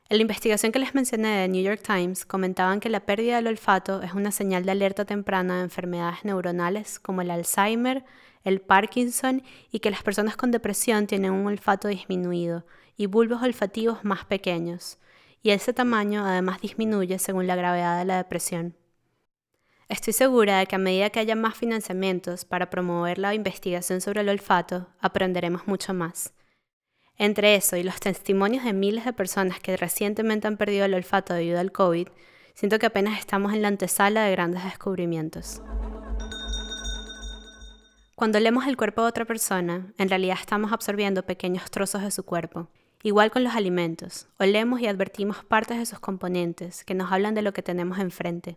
En 0.09 0.19
la 0.19 0.23
investigación 0.23 0.73
que 0.73 0.79
les 0.79 0.95
mencioné 0.95 1.39
de 1.39 1.49
New 1.49 1.63
York 1.63 1.83
Times 1.83 2.27
comentaban 2.27 2.81
que 2.81 2.91
la 2.91 3.07
pérdida 3.07 3.37
del 3.37 3.47
olfato 3.47 4.03
es 4.03 4.13
una 4.13 4.33
señal 4.33 4.65
de 4.65 4.73
alerta 4.73 5.05
temprana 5.05 5.57
de 5.57 5.65
enfermedades 5.65 6.25
neuronales 6.25 6.99
como 6.99 7.23
el 7.23 7.31
Alzheimer, 7.31 8.05
el 8.45 8.61
Parkinson 8.61 9.43
y 9.73 9.81
que 9.81 9.91
las 9.91 10.03
personas 10.03 10.37
con 10.37 10.51
depresión 10.51 11.07
tienen 11.07 11.33
un 11.33 11.47
olfato 11.47 11.89
disminuido 11.89 12.65
y 12.97 13.07
bulbos 13.07 13.43
olfativos 13.43 14.05
más 14.05 14.25
pequeños, 14.25 14.99
y 15.43 15.51
ese 15.51 15.73
tamaño 15.73 16.25
además 16.25 16.61
disminuye 16.61 17.19
según 17.19 17.47
la 17.47 17.57
gravedad 17.57 17.99
de 17.99 18.05
la 18.05 18.19
depresión. 18.19 18.77
Estoy 19.89 20.13
segura 20.13 20.59
de 20.59 20.67
que 20.67 20.77
a 20.77 20.79
medida 20.79 21.11
que 21.11 21.21
haya 21.21 21.37
más 21.37 21.57
financiamientos 21.57 22.45
para 22.45 22.71
promover 22.71 23.19
la 23.19 23.35
investigación 23.35 24.01
sobre 24.01 24.23
el 24.23 24.29
olfato, 24.31 24.89
aprenderemos 25.01 25.67
mucho 25.67 25.93
más. 25.93 26.33
Entre 27.17 27.55
eso 27.55 27.77
y 27.77 27.83
los 27.83 28.01
testimonios 28.01 28.65
de 28.65 28.73
miles 28.73 29.05
de 29.05 29.13
personas 29.13 29.61
que 29.61 29.77
recientemente 29.77 30.49
han 30.49 30.57
perdido 30.57 30.87
el 30.87 30.95
olfato 30.95 31.35
debido 31.35 31.61
al 31.61 31.73
COVID, 31.73 32.09
siento 32.55 32.79
que 32.79 32.87
apenas 32.87 33.19
estamos 33.19 33.53
en 33.53 33.63
la 33.63 33.69
antesala 33.69 34.25
de 34.25 34.33
grandes 34.33 34.65
descubrimientos. 34.65 35.61
Cuando 38.25 38.41
leemos 38.41 38.67
el 38.67 38.79
cuerpo 38.79 39.03
de 39.03 39.09
otra 39.09 39.27
persona, 39.27 39.93
en 39.99 40.09
realidad 40.09 40.39
estamos 40.41 40.73
absorbiendo 40.73 41.27
pequeños 41.27 41.71
trozos 41.71 42.01
de 42.01 42.11
su 42.11 42.25
cuerpo. 42.25 42.69
Igual 43.03 43.31
con 43.31 43.45
los 43.45 43.55
alimentos, 43.55 44.29
olemos 44.39 44.81
y 44.81 44.87
advertimos 44.87 45.45
partes 45.45 45.77
de 45.77 45.85
sus 45.85 45.99
componentes 45.99 46.85
que 46.85 46.95
nos 46.95 47.13
hablan 47.13 47.35
de 47.35 47.43
lo 47.43 47.53
que 47.53 47.63
tenemos 47.63 47.99
enfrente. 47.99 48.57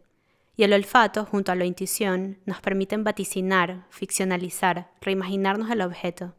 Y 0.55 0.63
el 0.63 0.71
olfato, 0.71 1.25
junto 1.25 1.51
a 1.51 1.55
la 1.55 1.65
intuición, 1.65 2.37
nos 2.45 2.61
permiten 2.61 3.03
vaticinar, 3.03 3.85
ficcionalizar, 3.89 4.89
reimaginarnos 5.01 5.69
el 5.69 5.81
objeto. 5.81 6.33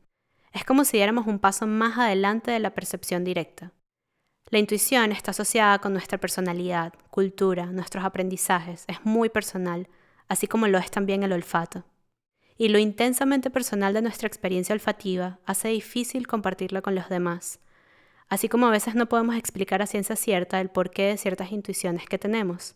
Es 0.54 0.64
como 0.64 0.87
si 0.87 0.97
diéramos 0.97 1.26
un 1.26 1.38
paso 1.38 1.66
más 1.66 1.99
adelante 1.99 2.50
de 2.50 2.61
la 2.61 2.70
percepción 2.70 3.25
directa. 3.25 3.73
La 4.49 4.58
intuición 4.58 5.12
está 5.12 5.32
asociada 5.32 5.80
con 5.80 5.92
nuestra 5.92 6.16
personalidad, 6.16 6.94
cultura, 7.11 7.66
nuestros 7.66 8.06
aprendizajes, 8.06 8.87
es 8.88 9.04
muy 9.04 9.28
personal, 9.28 9.87
así 10.28 10.47
como 10.47 10.66
lo 10.66 10.78
es 10.78 10.90
también 10.90 11.25
el 11.25 11.35
olfato 11.35 11.85
y 12.59 12.69
lo 12.69 12.79
intensamente 12.79 13.50
personal 13.50 13.95
de 13.95 14.03
nuestra 14.03 14.27
experiencia 14.27 14.75
olfativa 14.75 15.38
hace 15.47 15.69
difícil 15.69 16.27
compartirla 16.27 16.83
con 16.83 16.97
los 16.97 17.09
demás, 17.09 17.61
así 18.29 18.49
como 18.49 18.67
a 18.67 18.71
veces 18.71 18.97
no 18.97 19.09
podemos 19.09 19.37
explicar 19.37 19.81
a 19.81 19.87
ciencia 19.87 20.17
cierta 20.17 20.61
el 20.61 20.69
porqué 20.69 21.05
de 21.05 21.17
ciertas 21.17 21.53
intuiciones 21.53 22.07
que 22.07 22.19
tenemos. 22.19 22.75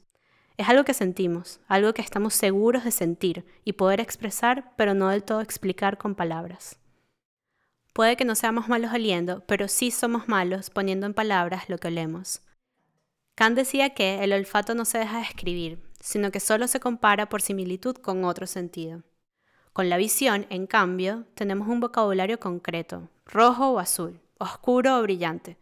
Es 0.57 0.69
algo 0.69 0.85
que 0.85 0.95
sentimos, 0.95 1.61
algo 1.67 1.93
que 1.95 2.03
estamos 2.03 2.35
seguros 2.35 2.85
de 2.85 2.93
sentir 2.93 3.45
y 3.65 3.73
poder 3.73 4.01
expresar, 4.01 4.73
pero 4.77 4.95
no 4.95 5.09
del 5.09 5.25
todo 5.25 5.41
explicar 5.41 5.99
con 5.99 6.15
palabras. 6.15 6.79
Puede 7.93 8.17
que 8.17 8.25
no 8.25 8.37
seamos 8.37 8.69
malos 8.69 8.93
oliendo, 8.93 9.45
pero 9.47 9.67
sí 9.67 9.91
somos 9.91 10.29
malos 10.29 10.71
poniendo 10.71 11.07
en 11.07 11.15
palabras 11.15 11.69
lo 11.69 11.79
que 11.79 11.89
olemos. 11.89 12.43
Kant 13.35 13.57
decía 13.57 13.95
que 13.95 14.23
el 14.23 14.33
olfato 14.33 14.75
no 14.75 14.85
se 14.85 14.99
deja 14.99 15.19
de 15.19 15.25
escribir, 15.25 15.83
sino 16.01 16.31
que 16.31 16.41
solo 16.41 16.69
se 16.69 16.81
compara 16.81 17.29
por 17.29 17.43
similitud 17.43 17.97
con 17.97 18.25
otro 18.25 18.47
sentido. 18.47 19.03
Con 19.73 19.89
la 19.89 19.97
visión, 19.97 20.47
en 20.51 20.67
cambio, 20.67 21.25
tenemos 21.35 21.67
un 21.67 21.81
vocabulario 21.81 22.39
concreto, 22.39 23.09
rojo 23.25 23.71
o 23.71 23.79
azul, 23.79 24.21
oscuro 24.39 24.99
o 24.99 25.03
brillante. 25.03 25.57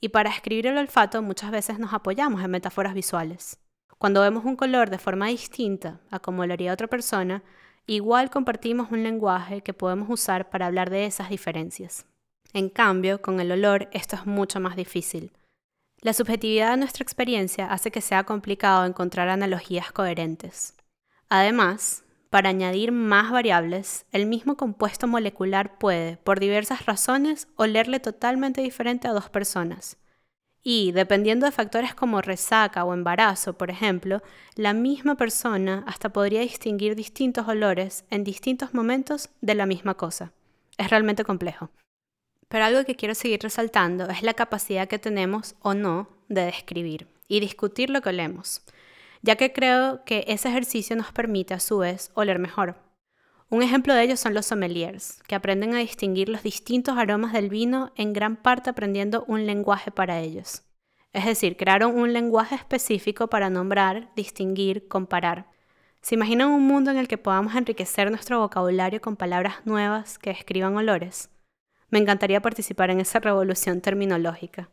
Y 0.00 0.10
para 0.10 0.30
escribir 0.30 0.68
el 0.68 0.78
olfato 0.78 1.22
muchas 1.22 1.50
veces 1.50 1.80
nos 1.80 1.92
apoyamos 1.92 2.42
en 2.44 2.52
metáforas 2.52 2.94
visuales. 2.94 3.58
Cuando 3.98 4.20
vemos 4.20 4.44
un 4.44 4.54
color 4.54 4.90
de 4.90 4.98
forma 4.98 5.26
distinta 5.26 5.98
a 6.12 6.20
como 6.20 6.46
lo 6.46 6.52
haría 6.52 6.72
otra 6.72 6.86
persona, 6.86 7.42
igual 7.86 8.30
compartimos 8.30 8.92
un 8.92 9.02
lenguaje 9.02 9.60
que 9.62 9.74
podemos 9.74 10.08
usar 10.08 10.50
para 10.50 10.66
hablar 10.66 10.88
de 10.88 11.06
esas 11.06 11.28
diferencias. 11.28 12.06
En 12.52 12.68
cambio, 12.68 13.20
con 13.20 13.40
el 13.40 13.50
olor 13.50 13.88
esto 13.90 14.14
es 14.14 14.24
mucho 14.24 14.60
más 14.60 14.76
difícil. 14.76 15.32
La 16.00 16.12
subjetividad 16.12 16.70
de 16.70 16.76
nuestra 16.76 17.02
experiencia 17.02 17.66
hace 17.66 17.90
que 17.90 18.00
sea 18.00 18.22
complicado 18.22 18.84
encontrar 18.84 19.28
analogías 19.28 19.90
coherentes. 19.90 20.74
Además, 21.28 22.04
para 22.30 22.50
añadir 22.50 22.92
más 22.92 23.30
variables, 23.30 24.06
el 24.12 24.26
mismo 24.26 24.56
compuesto 24.56 25.06
molecular 25.06 25.78
puede, 25.78 26.16
por 26.18 26.40
diversas 26.40 26.86
razones, 26.86 27.48
olerle 27.56 28.00
totalmente 28.00 28.60
diferente 28.60 29.08
a 29.08 29.12
dos 29.12 29.30
personas. 29.30 29.96
Y, 30.62 30.92
dependiendo 30.92 31.46
de 31.46 31.52
factores 31.52 31.94
como 31.94 32.20
resaca 32.20 32.84
o 32.84 32.92
embarazo, 32.92 33.56
por 33.56 33.70
ejemplo, 33.70 34.22
la 34.54 34.74
misma 34.74 35.14
persona 35.14 35.84
hasta 35.86 36.10
podría 36.10 36.40
distinguir 36.40 36.94
distintos 36.94 37.48
olores 37.48 38.04
en 38.10 38.24
distintos 38.24 38.74
momentos 38.74 39.30
de 39.40 39.54
la 39.54 39.66
misma 39.66 39.94
cosa. 39.94 40.32
Es 40.76 40.90
realmente 40.90 41.24
complejo. 41.24 41.70
Pero 42.48 42.64
algo 42.64 42.84
que 42.84 42.96
quiero 42.96 43.14
seguir 43.14 43.40
resaltando 43.40 44.08
es 44.08 44.22
la 44.22 44.34
capacidad 44.34 44.88
que 44.88 44.98
tenemos 44.98 45.54
o 45.60 45.74
no 45.74 46.08
de 46.28 46.44
describir 46.44 47.08
y 47.28 47.40
discutir 47.40 47.90
lo 47.90 48.00
que 48.00 48.08
olemos, 48.08 48.62
ya 49.22 49.36
que 49.36 49.52
creo 49.52 50.04
que 50.04 50.24
ese 50.28 50.48
ejercicio 50.48 50.96
nos 50.96 51.12
permite 51.12 51.54
a 51.54 51.60
su 51.60 51.78
vez 51.78 52.10
oler 52.14 52.38
mejor. 52.38 52.76
Un 53.50 53.62
ejemplo 53.62 53.94
de 53.94 54.02
ello 54.02 54.16
son 54.16 54.34
los 54.34 54.46
sommeliers, 54.46 55.22
que 55.26 55.34
aprenden 55.34 55.74
a 55.74 55.78
distinguir 55.78 56.28
los 56.28 56.42
distintos 56.42 56.98
aromas 56.98 57.32
del 57.32 57.48
vino 57.48 57.92
en 57.96 58.12
gran 58.12 58.36
parte 58.36 58.68
aprendiendo 58.68 59.24
un 59.26 59.46
lenguaje 59.46 59.90
para 59.90 60.20
ellos. 60.20 60.62
Es 61.14 61.24
decir, 61.24 61.56
crearon 61.56 61.96
un 61.96 62.12
lenguaje 62.12 62.54
específico 62.54 63.28
para 63.28 63.48
nombrar, 63.48 64.12
distinguir, 64.14 64.86
comparar. 64.86 65.46
¿Se 66.02 66.14
imaginan 66.14 66.50
un 66.50 66.66
mundo 66.66 66.90
en 66.90 66.98
el 66.98 67.08
que 67.08 67.18
podamos 67.18 67.54
enriquecer 67.54 68.10
nuestro 68.10 68.38
vocabulario 68.38 69.00
con 69.00 69.16
palabras 69.16 69.64
nuevas 69.64 70.18
que 70.18 70.30
describan 70.30 70.76
olores? 70.76 71.30
Me 71.88 71.98
encantaría 71.98 72.42
participar 72.42 72.90
en 72.90 73.00
esa 73.00 73.18
revolución 73.18 73.80
terminológica. 73.80 74.68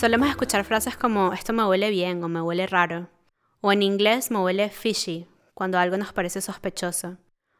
Solemos 0.00 0.30
escuchar 0.30 0.64
frases 0.64 0.96
como 0.96 1.34
esto 1.34 1.52
me 1.52 1.62
huele 1.62 1.90
bien 1.90 2.24
o 2.24 2.28
me 2.28 2.40
huele 2.40 2.66
raro. 2.66 3.10
O 3.60 3.70
en 3.70 3.82
inglés 3.82 4.30
me 4.30 4.38
huele 4.38 4.70
fishy, 4.70 5.26
cuando 5.52 5.78
algo 5.78 5.98
nos 5.98 6.14
parece 6.14 6.40
sospechoso. 6.40 7.18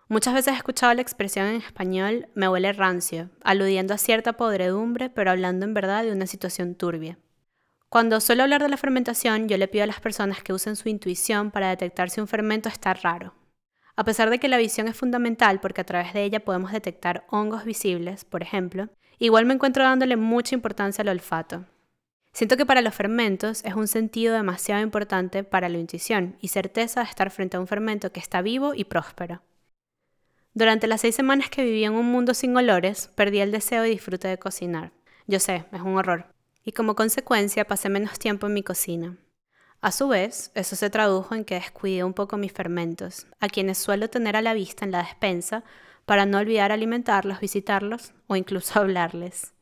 Muchas 0.09 0.33
veces 0.33 0.55
he 0.55 0.57
escuchado 0.57 0.95
la 0.95 1.03
expresión 1.03 1.45
en 1.45 1.57
español 1.57 2.31
me 2.35 2.49
huele 2.49 2.73
rancio, 2.73 3.29
aludiendo 3.45 3.93
a 3.93 3.99
cierta 3.99 4.39
podredumbre, 4.39 5.11
pero 5.11 5.31
hablando 5.31 5.67
en 5.67 5.75
verdad 5.75 6.03
de 6.03 6.13
una 6.13 6.27
situación 6.27 6.77
turbia. 6.77 7.19
Cuando 7.91 8.23
suelo 8.23 8.45
hablar 8.45 8.63
de 8.63 8.71
la 8.71 8.79
fermentación, 8.79 9.47
yo 9.47 9.59
le 9.59 9.69
pido 9.69 9.85
a 9.85 9.89
las 9.89 10.01
personas 10.01 10.43
que 10.43 10.55
usen 10.55 10.77
su 10.77 10.89
intuición 10.89 11.51
para 11.51 11.69
detectar 11.69 12.09
si 12.09 12.23
un 12.23 12.27
fermento 12.27 12.71
está 12.71 12.95
raro. 12.95 13.35
A 13.97 14.05
pesar 14.05 14.31
de 14.31 14.39
que 14.39 14.49
la 14.49 14.57
visión 14.57 14.89
es 14.89 14.97
fundamental 14.97 15.61
porque 15.61 15.83
a 15.83 15.85
través 15.85 16.15
de 16.15 16.25
ella 16.25 16.43
podemos 16.43 16.73
detectar 16.73 17.27
hongos 17.29 17.67
visibles, 17.67 18.25
por 18.25 18.43
ejemplo, 18.43 18.89
igual 19.19 19.45
me 19.45 19.53
encuentro 19.53 19.85
dándole 19.85 20.17
mucha 20.17 20.55
importancia 20.55 21.03
al 21.03 21.09
olfato. 21.09 21.67
Siento 22.33 22.57
que 22.57 22.67
para 22.67 22.81
los 22.81 22.95
fermentos 22.95 23.65
es 23.65 23.75
un 23.75 23.89
sentido 23.89 24.35
demasiado 24.35 24.83
importante 24.83 25.43
para 25.45 25.69
la 25.69 25.79
intuición 25.79 26.37
y 26.41 26.49
certeza 26.49 27.01
de 27.01 27.09
estar 27.09 27.31
frente 27.31 27.57
a 27.57 27.61
un 27.61 27.67
fermento 27.67 28.13
que 28.13 28.21
está 28.21 28.41
vivo 28.41 28.73
y 28.75 28.85
próspero. 28.85 29.43
Durante 30.55 30.87
las 30.87 31.01
seis 31.01 31.15
semanas 31.15 31.51
que 31.51 31.65
viví 31.65 31.85
en 31.85 31.95
un 31.95 32.07
mundo 32.07 32.35
sin 32.35 32.57
olores, 32.57 33.09
perdí 33.15 33.41
el 33.41 33.53
deseo 33.53 33.87
y 33.87 33.91
disfrute 33.91 34.29
de 34.29 34.39
cocinar. 34.39 34.93
Yo 35.27 35.39
sé, 35.39 35.65
es 35.73 35.81
un 35.81 35.97
horror. 35.97 36.27
Y 36.65 36.73
como 36.73 36.97
consecuencia 36.97 37.67
pasé 37.67 37.89
menos 37.89 38.19
tiempo 38.19 38.47
en 38.47 38.55
mi 38.55 38.63
cocina. 38.63 39.17
A 39.81 39.93
su 39.93 40.09
vez, 40.09 40.51
eso 40.55 40.77
se 40.77 40.91
tradujo 40.91 41.35
en 41.35 41.45
que 41.45 41.55
descuidé 41.55 42.05
un 42.05 42.13
poco 42.13 42.37
mis 42.37 42.53
fermentos, 42.53 43.27
a 43.39 43.49
quienes 43.49 43.79
suelo 43.79 44.11
tener 44.11 44.37
a 44.37 44.43
la 44.43 44.53
vista 44.53 44.85
en 44.85 44.91
la 44.91 45.03
despensa 45.03 45.65
para 46.05 46.27
no 46.27 46.39
olvidar 46.39 46.73
alimentarlos, 46.73 47.41
visitarlos 47.41 48.13
o 48.27 48.37
incluso 48.37 48.79
hablarles. 48.81 49.53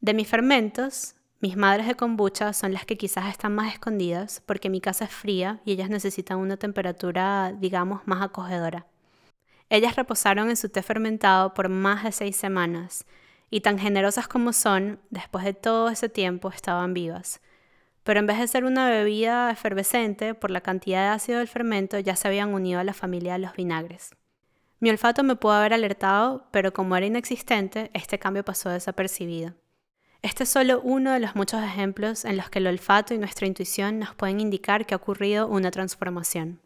De 0.00 0.14
mis 0.14 0.28
fermentos, 0.28 1.14
mis 1.44 1.58
madres 1.58 1.86
de 1.86 1.94
kombucha 1.94 2.54
son 2.54 2.72
las 2.72 2.86
que 2.86 2.96
quizás 2.96 3.28
están 3.28 3.54
más 3.54 3.74
escondidas 3.74 4.42
porque 4.46 4.70
mi 4.70 4.80
casa 4.80 5.04
es 5.04 5.10
fría 5.10 5.60
y 5.66 5.72
ellas 5.72 5.90
necesitan 5.90 6.38
una 6.38 6.56
temperatura, 6.56 7.52
digamos, 7.52 8.00
más 8.06 8.22
acogedora. 8.22 8.86
Ellas 9.68 9.94
reposaron 9.94 10.48
en 10.48 10.56
su 10.56 10.70
té 10.70 10.82
fermentado 10.82 11.52
por 11.52 11.68
más 11.68 12.02
de 12.02 12.12
seis 12.12 12.34
semanas, 12.34 13.04
y 13.50 13.60
tan 13.60 13.78
generosas 13.78 14.26
como 14.26 14.54
son, 14.54 15.00
después 15.10 15.44
de 15.44 15.52
todo 15.52 15.90
ese 15.90 16.08
tiempo 16.08 16.48
estaban 16.48 16.94
vivas. 16.94 17.42
Pero 18.04 18.20
en 18.20 18.26
vez 18.26 18.38
de 18.38 18.48
ser 18.48 18.64
una 18.64 18.88
bebida 18.88 19.50
efervescente, 19.50 20.32
por 20.32 20.50
la 20.50 20.62
cantidad 20.62 21.02
de 21.02 21.08
ácido 21.08 21.40
del 21.40 21.48
fermento 21.48 21.98
ya 21.98 22.16
se 22.16 22.26
habían 22.26 22.54
unido 22.54 22.80
a 22.80 22.84
la 22.84 22.94
familia 22.94 23.34
de 23.34 23.40
los 23.40 23.52
vinagres. 23.54 24.14
Mi 24.80 24.88
olfato 24.88 25.22
me 25.22 25.36
pudo 25.36 25.52
haber 25.52 25.74
alertado, 25.74 26.48
pero 26.52 26.72
como 26.72 26.96
era 26.96 27.04
inexistente, 27.04 27.90
este 27.92 28.18
cambio 28.18 28.46
pasó 28.46 28.70
desapercibido. 28.70 29.52
Este 30.24 30.44
es 30.44 30.48
solo 30.48 30.80
uno 30.80 31.12
de 31.12 31.20
los 31.20 31.36
muchos 31.36 31.62
ejemplos 31.62 32.24
en 32.24 32.38
los 32.38 32.48
que 32.48 32.58
el 32.58 32.66
olfato 32.66 33.12
y 33.12 33.18
nuestra 33.18 33.46
intuición 33.46 33.98
nos 33.98 34.14
pueden 34.14 34.40
indicar 34.40 34.86
que 34.86 34.94
ha 34.94 34.96
ocurrido 34.96 35.46
una 35.46 35.70
transformación. 35.70 36.60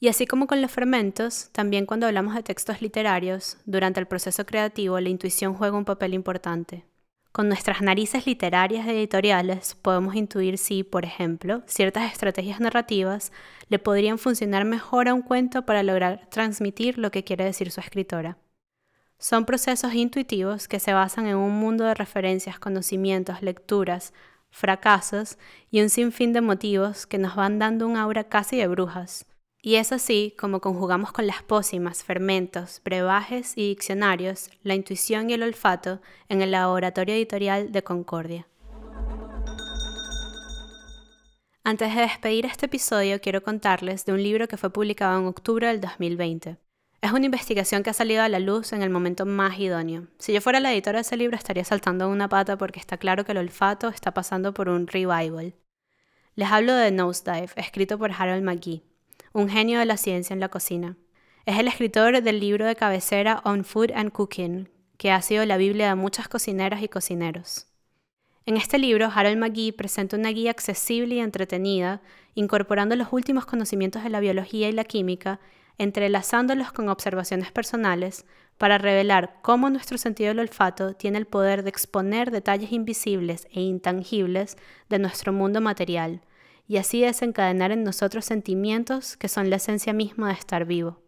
Y 0.00 0.08
así 0.08 0.26
como 0.26 0.46
con 0.46 0.62
los 0.62 0.70
fermentos, 0.70 1.50
también 1.52 1.84
cuando 1.84 2.06
hablamos 2.06 2.34
de 2.34 2.42
textos 2.42 2.80
literarios, 2.80 3.58
durante 3.66 4.00
el 4.00 4.06
proceso 4.06 4.46
creativo 4.46 4.98
la 4.98 5.10
intuición 5.10 5.52
juega 5.52 5.76
un 5.76 5.84
papel 5.84 6.14
importante. 6.14 6.86
Con 7.32 7.48
nuestras 7.48 7.82
narices 7.82 8.26
literarias 8.26 8.88
editoriales 8.88 9.74
podemos 9.74 10.14
intuir 10.14 10.56
si, 10.56 10.82
por 10.82 11.04
ejemplo, 11.04 11.64
ciertas 11.66 12.10
estrategias 12.10 12.60
narrativas 12.60 13.30
le 13.68 13.78
podrían 13.78 14.16
funcionar 14.16 14.64
mejor 14.64 15.10
a 15.10 15.12
un 15.12 15.20
cuento 15.20 15.66
para 15.66 15.82
lograr 15.82 16.30
transmitir 16.30 16.96
lo 16.96 17.10
que 17.10 17.24
quiere 17.24 17.44
decir 17.44 17.70
su 17.70 17.80
escritora. 17.80 18.38
Son 19.18 19.44
procesos 19.44 19.94
intuitivos 19.94 20.68
que 20.68 20.80
se 20.80 20.92
basan 20.92 21.26
en 21.26 21.36
un 21.36 21.52
mundo 21.52 21.84
de 21.84 21.94
referencias, 21.94 22.58
conocimientos, 22.58 23.42
lecturas, 23.42 24.12
fracasos 24.50 25.38
y 25.70 25.80
un 25.80 25.90
sinfín 25.90 26.32
de 26.32 26.40
motivos 26.40 27.06
que 27.06 27.18
nos 27.18 27.34
van 27.34 27.58
dando 27.58 27.86
un 27.86 27.96
aura 27.96 28.24
casi 28.24 28.56
de 28.56 28.68
brujas 28.68 29.26
y 29.66 29.74
es 29.74 29.90
así 29.90 30.32
como 30.38 30.60
conjugamos 30.60 31.10
con 31.10 31.26
las 31.26 31.42
pócimas, 31.42 32.04
fermentos, 32.04 32.80
brebajes 32.84 33.54
y 33.56 33.70
diccionarios 33.70 34.48
la 34.62 34.76
intuición 34.76 35.28
y 35.28 35.32
el 35.32 35.42
olfato 35.42 36.00
en 36.28 36.40
el 36.40 36.52
laboratorio 36.52 37.16
editorial 37.16 37.72
de 37.72 37.82
Concordia. 37.82 38.46
Antes 41.64 41.96
de 41.96 42.02
despedir 42.02 42.46
este 42.46 42.66
episodio, 42.66 43.20
quiero 43.20 43.42
contarles 43.42 44.04
de 44.04 44.12
un 44.12 44.22
libro 44.22 44.46
que 44.46 44.56
fue 44.56 44.70
publicado 44.70 45.18
en 45.18 45.26
octubre 45.26 45.66
del 45.66 45.80
2020. 45.80 46.58
Es 47.06 47.12
una 47.12 47.26
investigación 47.26 47.84
que 47.84 47.90
ha 47.90 47.92
salido 47.92 48.24
a 48.24 48.28
la 48.28 48.40
luz 48.40 48.72
en 48.72 48.82
el 48.82 48.90
momento 48.90 49.26
más 49.26 49.60
idóneo. 49.60 50.08
Si 50.18 50.32
yo 50.32 50.40
fuera 50.40 50.58
la 50.58 50.72
editora 50.72 50.96
de 50.96 51.02
ese 51.02 51.16
libro 51.16 51.36
estaría 51.36 51.62
saltando 51.62 52.08
una 52.08 52.28
pata 52.28 52.58
porque 52.58 52.80
está 52.80 52.96
claro 52.96 53.24
que 53.24 53.30
el 53.30 53.38
olfato 53.38 53.90
está 53.90 54.12
pasando 54.12 54.52
por 54.52 54.68
un 54.68 54.88
revival. 54.88 55.54
Les 56.34 56.50
hablo 56.50 56.74
de 56.74 56.90
Nosedive, 56.90 57.50
escrito 57.54 57.96
por 57.96 58.10
Harold 58.10 58.42
McGee 58.42 58.82
un 59.32 59.48
genio 59.48 59.78
de 59.78 59.84
la 59.84 59.96
ciencia 59.96 60.34
en 60.34 60.40
la 60.40 60.48
cocina. 60.48 60.96
Es 61.44 61.60
el 61.60 61.68
escritor 61.68 62.20
del 62.22 62.40
libro 62.40 62.66
de 62.66 62.74
cabecera 62.74 63.40
On 63.44 63.62
Food 63.62 63.92
and 63.94 64.10
Cooking, 64.10 64.68
que 64.98 65.12
ha 65.12 65.22
sido 65.22 65.46
la 65.46 65.58
Biblia 65.58 65.90
de 65.90 65.94
muchas 65.94 66.26
cocineras 66.26 66.82
y 66.82 66.88
cocineros. 66.88 67.68
En 68.46 68.56
este 68.56 68.78
libro, 68.78 69.12
Harold 69.14 69.38
McGee 69.38 69.72
presenta 69.72 70.16
una 70.16 70.30
guía 70.30 70.50
accesible 70.50 71.14
y 71.14 71.20
entretenida, 71.20 72.02
incorporando 72.34 72.96
los 72.96 73.12
últimos 73.12 73.46
conocimientos 73.46 74.02
de 74.02 74.10
la 74.10 74.18
biología 74.18 74.68
y 74.68 74.72
la 74.72 74.82
química, 74.82 75.38
entrelazándolos 75.78 76.72
con 76.72 76.88
observaciones 76.88 77.52
personales, 77.52 78.24
para 78.58 78.78
revelar 78.78 79.38
cómo 79.42 79.68
nuestro 79.70 79.98
sentido 79.98 80.28
del 80.28 80.40
olfato 80.40 80.94
tiene 80.94 81.18
el 81.18 81.26
poder 81.26 81.62
de 81.62 81.70
exponer 81.70 82.30
detalles 82.30 82.72
invisibles 82.72 83.46
e 83.52 83.60
intangibles 83.60 84.56
de 84.88 84.98
nuestro 84.98 85.32
mundo 85.32 85.60
material 85.60 86.22
y 86.66 86.78
así 86.78 87.02
desencadenar 87.02 87.70
en 87.70 87.84
nosotros 87.84 88.24
sentimientos 88.24 89.16
que 89.16 89.28
son 89.28 89.50
la 89.50 89.56
esencia 89.56 89.92
misma 89.92 90.28
de 90.28 90.34
estar 90.34 90.64
vivo. 90.64 91.00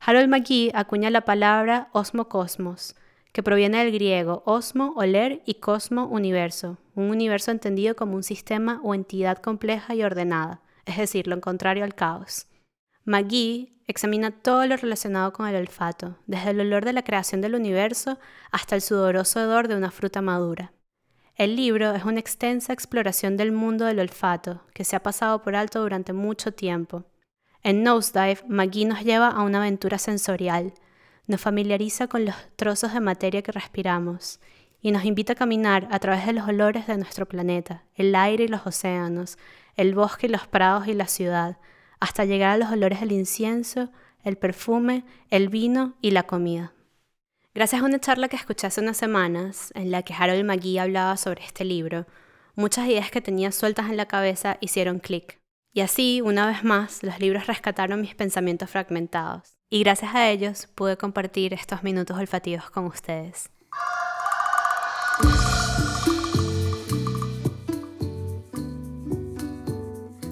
Harold 0.00 0.28
McGee 0.28 0.70
acuña 0.74 1.10
la 1.10 1.22
palabra 1.22 1.88
osmocosmos, 1.92 2.94
que 3.32 3.42
proviene 3.42 3.78
del 3.78 3.92
griego 3.92 4.42
osmo, 4.46 4.92
oler 4.96 5.42
y 5.44 5.54
cosmo, 5.54 6.06
universo, 6.06 6.78
un 6.94 7.10
universo 7.10 7.50
entendido 7.50 7.96
como 7.96 8.14
un 8.14 8.22
sistema 8.22 8.80
o 8.84 8.94
entidad 8.94 9.38
compleja 9.38 9.94
y 9.94 10.02
ordenada, 10.02 10.60
es 10.84 10.96
decir, 10.96 11.26
lo 11.26 11.40
contrario 11.40 11.84
al 11.84 11.94
caos. 11.94 12.46
McGee 13.08 13.72
examina 13.86 14.32
todo 14.32 14.66
lo 14.66 14.76
relacionado 14.76 15.32
con 15.32 15.46
el 15.46 15.54
olfato, 15.54 16.18
desde 16.26 16.50
el 16.50 16.60
olor 16.60 16.84
de 16.84 16.92
la 16.92 17.04
creación 17.04 17.40
del 17.40 17.54
universo 17.54 18.18
hasta 18.50 18.74
el 18.74 18.82
sudoroso 18.82 19.38
odor 19.38 19.68
de 19.68 19.76
una 19.76 19.92
fruta 19.92 20.22
madura. 20.22 20.72
El 21.36 21.54
libro 21.54 21.94
es 21.94 22.04
una 22.04 22.18
extensa 22.18 22.72
exploración 22.72 23.36
del 23.36 23.52
mundo 23.52 23.84
del 23.84 24.00
olfato 24.00 24.64
que 24.74 24.82
se 24.82 24.96
ha 24.96 25.04
pasado 25.04 25.40
por 25.40 25.54
alto 25.54 25.80
durante 25.80 26.12
mucho 26.12 26.52
tiempo. 26.52 27.04
En 27.62 27.84
Nosedive, 27.84 28.42
McGee 28.48 28.86
nos 28.86 29.04
lleva 29.04 29.28
a 29.28 29.44
una 29.44 29.58
aventura 29.58 29.98
sensorial, 29.98 30.74
nos 31.28 31.40
familiariza 31.40 32.08
con 32.08 32.24
los 32.24 32.34
trozos 32.56 32.92
de 32.92 32.98
materia 32.98 33.42
que 33.42 33.52
respiramos 33.52 34.40
y 34.80 34.90
nos 34.90 35.04
invita 35.04 35.34
a 35.34 35.36
caminar 35.36 35.86
a 35.92 36.00
través 36.00 36.26
de 36.26 36.32
los 36.32 36.48
olores 36.48 36.88
de 36.88 36.96
nuestro 36.96 37.26
planeta, 37.26 37.84
el 37.94 38.16
aire 38.16 38.44
y 38.44 38.48
los 38.48 38.66
océanos, 38.66 39.38
el 39.76 39.94
bosque 39.94 40.26
y 40.26 40.30
los 40.30 40.48
prados 40.48 40.88
y 40.88 40.94
la 40.94 41.06
ciudad, 41.06 41.56
hasta 42.06 42.24
llegar 42.24 42.50
a 42.50 42.56
los 42.56 42.70
olores 42.70 43.00
del 43.00 43.10
incienso, 43.10 43.90
el 44.22 44.38
perfume, 44.38 45.04
el 45.28 45.48
vino 45.48 45.94
y 46.00 46.12
la 46.12 46.22
comida. 46.22 46.72
Gracias 47.52 47.82
a 47.82 47.84
una 47.84 47.98
charla 47.98 48.28
que 48.28 48.36
escuché 48.36 48.68
hace 48.68 48.80
unas 48.80 48.96
semanas, 48.96 49.72
en 49.74 49.90
la 49.90 50.02
que 50.02 50.14
Harold 50.14 50.44
McGee 50.44 50.78
hablaba 50.78 51.16
sobre 51.16 51.44
este 51.44 51.64
libro, 51.64 52.06
muchas 52.54 52.86
ideas 52.86 53.10
que 53.10 53.20
tenía 53.20 53.50
sueltas 53.50 53.90
en 53.90 53.96
la 53.96 54.06
cabeza 54.06 54.56
hicieron 54.60 55.00
clic. 55.00 55.40
Y 55.72 55.80
así, 55.80 56.20
una 56.20 56.46
vez 56.46 56.62
más, 56.62 57.02
los 57.02 57.18
libros 57.18 57.48
rescataron 57.48 58.00
mis 58.00 58.14
pensamientos 58.14 58.70
fragmentados. 58.70 59.56
Y 59.68 59.80
gracias 59.82 60.14
a 60.14 60.30
ellos 60.30 60.68
pude 60.76 60.96
compartir 60.96 61.54
estos 61.54 61.82
minutos 61.82 62.16
olfativos 62.16 62.70
con 62.70 62.84
ustedes. 62.84 63.50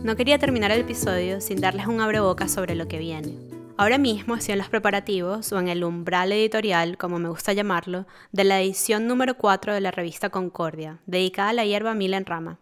No 0.04 0.16
quería 0.16 0.38
terminar 0.38 0.70
el 0.70 0.82
episodio 0.82 1.40
sin 1.40 1.62
darles 1.62 1.86
un 1.86 2.02
abreboca 2.02 2.46
sobre 2.46 2.74
lo 2.74 2.86
que 2.86 2.98
viene. 2.98 3.38
Ahora 3.78 3.96
mismo 3.96 4.34
estoy 4.34 4.52
en 4.52 4.58
los 4.58 4.68
preparativos, 4.68 5.50
o 5.50 5.58
en 5.58 5.68
el 5.68 5.82
umbral 5.82 6.30
editorial, 6.30 6.98
como 6.98 7.18
me 7.18 7.30
gusta 7.30 7.54
llamarlo, 7.54 8.06
de 8.30 8.44
la 8.44 8.60
edición 8.60 9.06
número 9.06 9.38
4 9.38 9.72
de 9.72 9.80
la 9.80 9.92
revista 9.92 10.28
Concordia, 10.28 11.00
dedicada 11.06 11.48
a 11.48 11.52
la 11.54 11.64
hierba 11.64 11.94
mila 11.94 12.18
en 12.18 12.26
rama. 12.26 12.60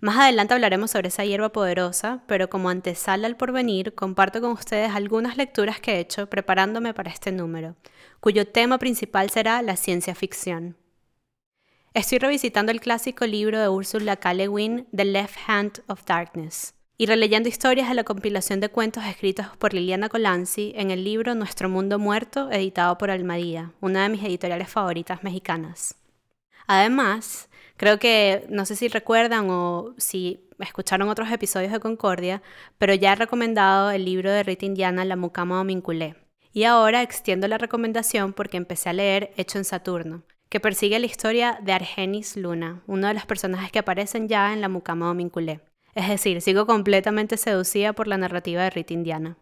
Más 0.00 0.16
adelante 0.16 0.54
hablaremos 0.54 0.90
sobre 0.90 1.08
esa 1.08 1.26
hierba 1.26 1.50
poderosa, 1.50 2.22
pero 2.26 2.48
como 2.48 2.70
antesala 2.70 3.26
al 3.26 3.36
porvenir, 3.36 3.94
comparto 3.94 4.40
con 4.40 4.52
ustedes 4.52 4.90
algunas 4.90 5.36
lecturas 5.36 5.80
que 5.80 5.96
he 5.96 6.00
hecho 6.00 6.30
preparándome 6.30 6.94
para 6.94 7.10
este 7.10 7.32
número, 7.32 7.76
cuyo 8.20 8.48
tema 8.48 8.78
principal 8.78 9.28
será 9.28 9.60
la 9.60 9.76
ciencia 9.76 10.14
ficción. 10.14 10.78
Estoy 11.92 12.16
revisitando 12.16 12.72
el 12.72 12.80
clásico 12.80 13.26
libro 13.26 13.60
de 13.60 13.68
Ursula 13.68 14.16
K. 14.16 14.32
Le 14.32 14.48
Guin, 14.48 14.86
The 14.96 15.04
Left 15.04 15.36
Hand 15.48 15.82
of 15.88 16.04
Darkness, 16.06 16.74
y 17.00 17.06
releyendo 17.06 17.48
historias 17.48 17.88
de 17.88 17.94
la 17.94 18.02
compilación 18.02 18.58
de 18.58 18.70
cuentos 18.70 19.04
escritos 19.04 19.46
por 19.58 19.72
Liliana 19.72 20.08
Colanzi 20.08 20.72
en 20.74 20.90
el 20.90 21.04
libro 21.04 21.36
Nuestro 21.36 21.68
Mundo 21.68 22.00
Muerto, 22.00 22.50
editado 22.50 22.98
por 22.98 23.12
Almadía, 23.12 23.72
una 23.80 24.02
de 24.02 24.08
mis 24.08 24.24
editoriales 24.24 24.68
favoritas 24.68 25.22
mexicanas. 25.22 25.94
Además, 26.66 27.48
creo 27.76 28.00
que, 28.00 28.44
no 28.50 28.66
sé 28.66 28.74
si 28.74 28.88
recuerdan 28.88 29.48
o 29.48 29.94
si 29.96 30.48
escucharon 30.58 31.08
otros 31.08 31.30
episodios 31.30 31.70
de 31.70 31.78
Concordia, 31.78 32.42
pero 32.78 32.92
ya 32.94 33.12
he 33.12 33.16
recomendado 33.16 33.92
el 33.92 34.04
libro 34.04 34.32
de 34.32 34.42
Rita 34.42 34.66
Indiana, 34.66 35.04
La 35.04 35.14
Mucama 35.14 35.60
o 35.60 35.64
Minculé. 35.64 36.16
Y 36.52 36.64
ahora 36.64 37.02
extiendo 37.02 37.46
la 37.46 37.58
recomendación 37.58 38.32
porque 38.32 38.56
empecé 38.56 38.88
a 38.88 38.92
leer 38.92 39.32
Hecho 39.36 39.58
en 39.58 39.64
Saturno, 39.64 40.24
que 40.48 40.58
persigue 40.58 40.98
la 40.98 41.06
historia 41.06 41.60
de 41.62 41.72
Argenis 41.72 42.36
Luna, 42.36 42.82
uno 42.88 43.06
de 43.06 43.14
los 43.14 43.24
personajes 43.24 43.70
que 43.70 43.78
aparecen 43.78 44.26
ya 44.26 44.52
en 44.52 44.60
La 44.60 44.68
Mucama 44.68 45.12
o 45.12 45.14
Minculé. 45.14 45.60
Es 45.94 46.08
decir, 46.08 46.40
sigo 46.40 46.66
completamente 46.66 47.36
seducida 47.36 47.92
por 47.92 48.06
la 48.06 48.18
narrativa 48.18 48.62
de 48.62 48.70
Rita 48.70 48.92
Indiana. 48.92 49.36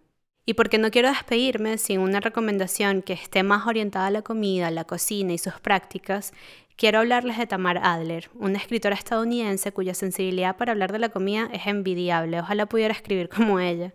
Y 0.44 0.54
porque 0.54 0.78
no 0.78 0.90
quiero 0.90 1.08
despedirme 1.08 1.76
sin 1.76 2.00
una 2.00 2.20
recomendación 2.20 3.02
que 3.02 3.12
esté 3.12 3.42
más 3.42 3.66
orientada 3.66 4.06
a 4.06 4.10
la 4.10 4.22
comida, 4.22 4.70
la 4.70 4.84
cocina 4.84 5.32
y 5.32 5.38
sus 5.38 5.54
prácticas, 5.54 6.32
quiero 6.76 7.00
hablarles 7.00 7.36
de 7.36 7.46
Tamar 7.46 7.78
Adler, 7.82 8.30
una 8.34 8.58
escritora 8.58 8.94
estadounidense 8.94 9.72
cuya 9.72 9.92
sensibilidad 9.92 10.56
para 10.56 10.72
hablar 10.72 10.92
de 10.92 11.00
la 11.00 11.08
comida 11.08 11.48
es 11.52 11.66
envidiable. 11.66 12.40
Ojalá 12.40 12.66
pudiera 12.66 12.94
escribir 12.94 13.28
como 13.34 13.58
ella. 13.58 13.92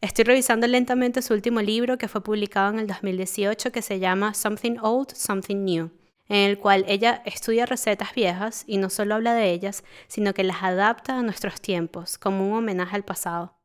Estoy 0.00 0.24
revisando 0.24 0.66
lentamente 0.66 1.22
su 1.22 1.34
último 1.34 1.60
libro 1.60 1.96
que 1.96 2.08
fue 2.08 2.22
publicado 2.22 2.70
en 2.70 2.80
el 2.80 2.86
2018 2.86 3.70
que 3.72 3.82
se 3.82 3.98
llama 3.98 4.34
Something 4.34 4.78
Old, 4.80 5.14
Something 5.14 5.64
New 5.64 5.97
en 6.28 6.50
el 6.50 6.58
cual 6.58 6.84
ella 6.88 7.22
estudia 7.24 7.66
recetas 7.66 8.14
viejas 8.14 8.64
y 8.66 8.76
no 8.78 8.90
solo 8.90 9.14
habla 9.14 9.34
de 9.34 9.50
ellas, 9.50 9.84
sino 10.06 10.34
que 10.34 10.44
las 10.44 10.62
adapta 10.62 11.18
a 11.18 11.22
nuestros 11.22 11.60
tiempos, 11.60 12.18
como 12.18 12.48
un 12.48 12.58
homenaje 12.58 12.96
al 12.96 13.04
pasado. 13.04 13.58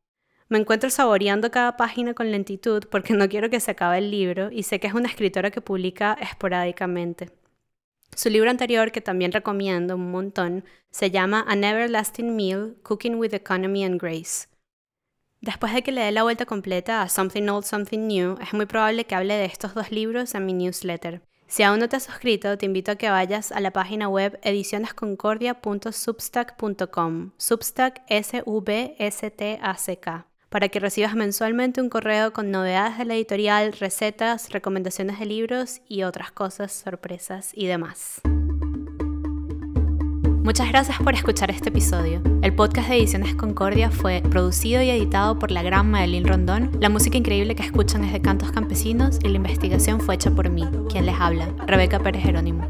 Me 0.49 0.59
encuentro 0.59 0.89
saboreando 0.89 1.51
cada 1.51 1.77
página 1.77 2.13
con 2.13 2.31
lentitud 2.31 2.83
porque 2.89 3.13
no 3.13 3.27
quiero 3.27 3.49
que 3.49 3.59
se 3.59 3.71
acabe 3.71 3.97
el 3.97 4.11
libro 4.11 4.51
y 4.51 4.63
sé 4.63 4.79
que 4.79 4.87
es 4.87 4.93
una 4.93 5.07
escritora 5.07 5.51
que 5.51 5.61
publica 5.61 6.17
esporádicamente. 6.21 7.31
Su 8.15 8.29
libro 8.29 8.49
anterior, 8.49 8.91
que 8.91 9.01
también 9.01 9.31
recomiendo 9.31 9.95
un 9.95 10.11
montón, 10.11 10.63
se 10.91 11.09
llama 11.09 11.43
An 11.47 11.63
Everlasting 11.63 12.35
Meal, 12.35 12.75
Cooking 12.83 13.15
with 13.15 13.33
Economy 13.33 13.83
and 13.83 13.99
Grace. 13.99 14.47
Después 15.41 15.73
de 15.73 15.81
que 15.81 15.91
le 15.91 16.01
dé 16.01 16.11
la 16.11 16.23
vuelta 16.23 16.45
completa 16.45 17.01
a 17.01 17.09
Something 17.09 17.49
Old, 17.49 17.65
Something 17.65 18.07
New, 18.07 18.37
es 18.39 18.53
muy 18.53 18.67
probable 18.67 19.05
que 19.05 19.15
hable 19.15 19.33
de 19.33 19.45
estos 19.45 19.73
dos 19.73 19.91
libros 19.91 20.35
en 20.35 20.45
mi 20.45 20.53
newsletter. 20.53 21.21
Si 21.53 21.61
aún 21.61 21.77
no 21.77 21.87
te 21.87 21.97
has 21.97 22.05
suscrito, 22.05 22.57
te 22.57 22.65
invito 22.65 22.91
a 22.91 22.95
que 22.95 23.11
vayas 23.11 23.51
a 23.51 23.59
la 23.59 23.69
página 23.69 24.09
web 24.09 24.39
edicionesconcordia.substack.com, 24.41 27.29
Substack 27.37 28.01
S-V-S-T-A-C-K, 28.07 28.65
para 30.49 30.69
que 30.69 30.79
recibas 30.79 31.13
mensualmente 31.13 31.79
un 31.79 31.89
correo 31.89 32.33
con 32.33 32.49
novedades 32.49 32.97
de 32.97 33.05
la 33.05 33.13
editorial, 33.13 33.71
recetas, 33.73 34.49
recomendaciones 34.49 35.19
de 35.19 35.27
libros 35.27 35.81
y 35.87 36.01
otras 36.01 36.31
cosas, 36.31 36.71
sorpresas 36.71 37.51
y 37.53 37.67
demás. 37.67 38.23
Muchas 40.43 40.67
gracias 40.67 40.97
por 40.97 41.13
escuchar 41.13 41.49
este 41.51 41.69
episodio. 41.69 42.21
El 42.41 42.53
podcast 42.53 42.89
de 42.89 42.97
Ediciones 42.97 43.33
Concordia 43.33 43.89
fue 43.89 44.21
producido 44.29 44.81
y 44.81 44.89
editado 44.89 45.39
por 45.39 45.51
la 45.51 45.63
gran 45.63 45.89
Madeline 45.89 46.27
Rondón. 46.27 46.69
La 46.81 46.89
música 46.89 47.17
increíble 47.17 47.55
que 47.55 47.63
escuchan 47.63 48.03
es 48.03 48.11
de 48.11 48.21
Cantos 48.21 48.51
Campesinos 48.51 49.19
y 49.23 49.29
la 49.29 49.37
investigación 49.37 50.01
fue 50.01 50.15
hecha 50.15 50.31
por 50.31 50.49
mí, 50.49 50.67
quien 50.89 51.05
les 51.05 51.15
habla, 51.17 51.47
Rebeca 51.65 51.99
Pérez 51.99 52.23
Jerónimo. 52.23 52.67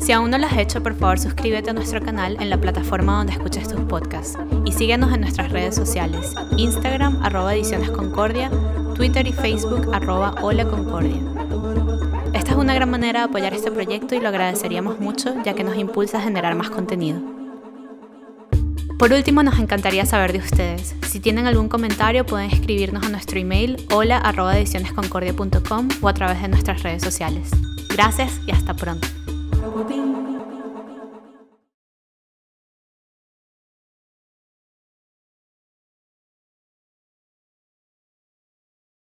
Si 0.00 0.12
aún 0.12 0.30
no 0.30 0.38
lo 0.38 0.46
has 0.46 0.56
hecho, 0.56 0.82
por 0.82 0.94
favor 0.94 1.18
suscríbete 1.18 1.68
a 1.68 1.74
nuestro 1.74 2.00
canal 2.00 2.38
en 2.40 2.48
la 2.48 2.58
plataforma 2.58 3.18
donde 3.18 3.34
escuches 3.34 3.68
tus 3.68 3.80
podcasts 3.80 4.38
y 4.64 4.72
síguenos 4.72 5.12
en 5.12 5.20
nuestras 5.20 5.52
redes 5.52 5.74
sociales, 5.74 6.34
Instagram 6.56 7.22
arroba 7.22 7.54
Ediciones 7.54 7.90
Concordia, 7.90 8.50
Twitter 8.94 9.26
y 9.26 9.34
Facebook 9.34 9.90
arroba 9.92 10.36
Hola 10.40 10.64
Concordia. 10.64 11.20
Una 12.60 12.74
gran 12.74 12.90
manera 12.90 13.20
de 13.20 13.24
apoyar 13.24 13.54
este 13.54 13.70
proyecto 13.70 14.14
y 14.14 14.20
lo 14.20 14.28
agradeceríamos 14.28 15.00
mucho 15.00 15.34
ya 15.42 15.54
que 15.54 15.64
nos 15.64 15.78
impulsa 15.78 16.18
a 16.18 16.20
generar 16.20 16.54
más 16.56 16.68
contenido. 16.68 17.18
Por 18.98 19.14
último, 19.14 19.42
nos 19.42 19.58
encantaría 19.58 20.04
saber 20.04 20.34
de 20.34 20.40
ustedes. 20.40 20.94
Si 21.08 21.20
tienen 21.20 21.46
algún 21.46 21.70
comentario 21.70 22.26
pueden 22.26 22.50
escribirnos 22.50 23.06
a 23.06 23.08
nuestro 23.08 23.38
email 23.38 23.78
hola.edicionesconcordia.com 23.90 25.88
o 26.02 26.08
a 26.08 26.12
través 26.12 26.42
de 26.42 26.48
nuestras 26.48 26.82
redes 26.82 27.02
sociales. 27.02 27.50
Gracias 27.88 28.38
y 28.46 28.50
hasta 28.50 28.74
pronto. 28.74 29.08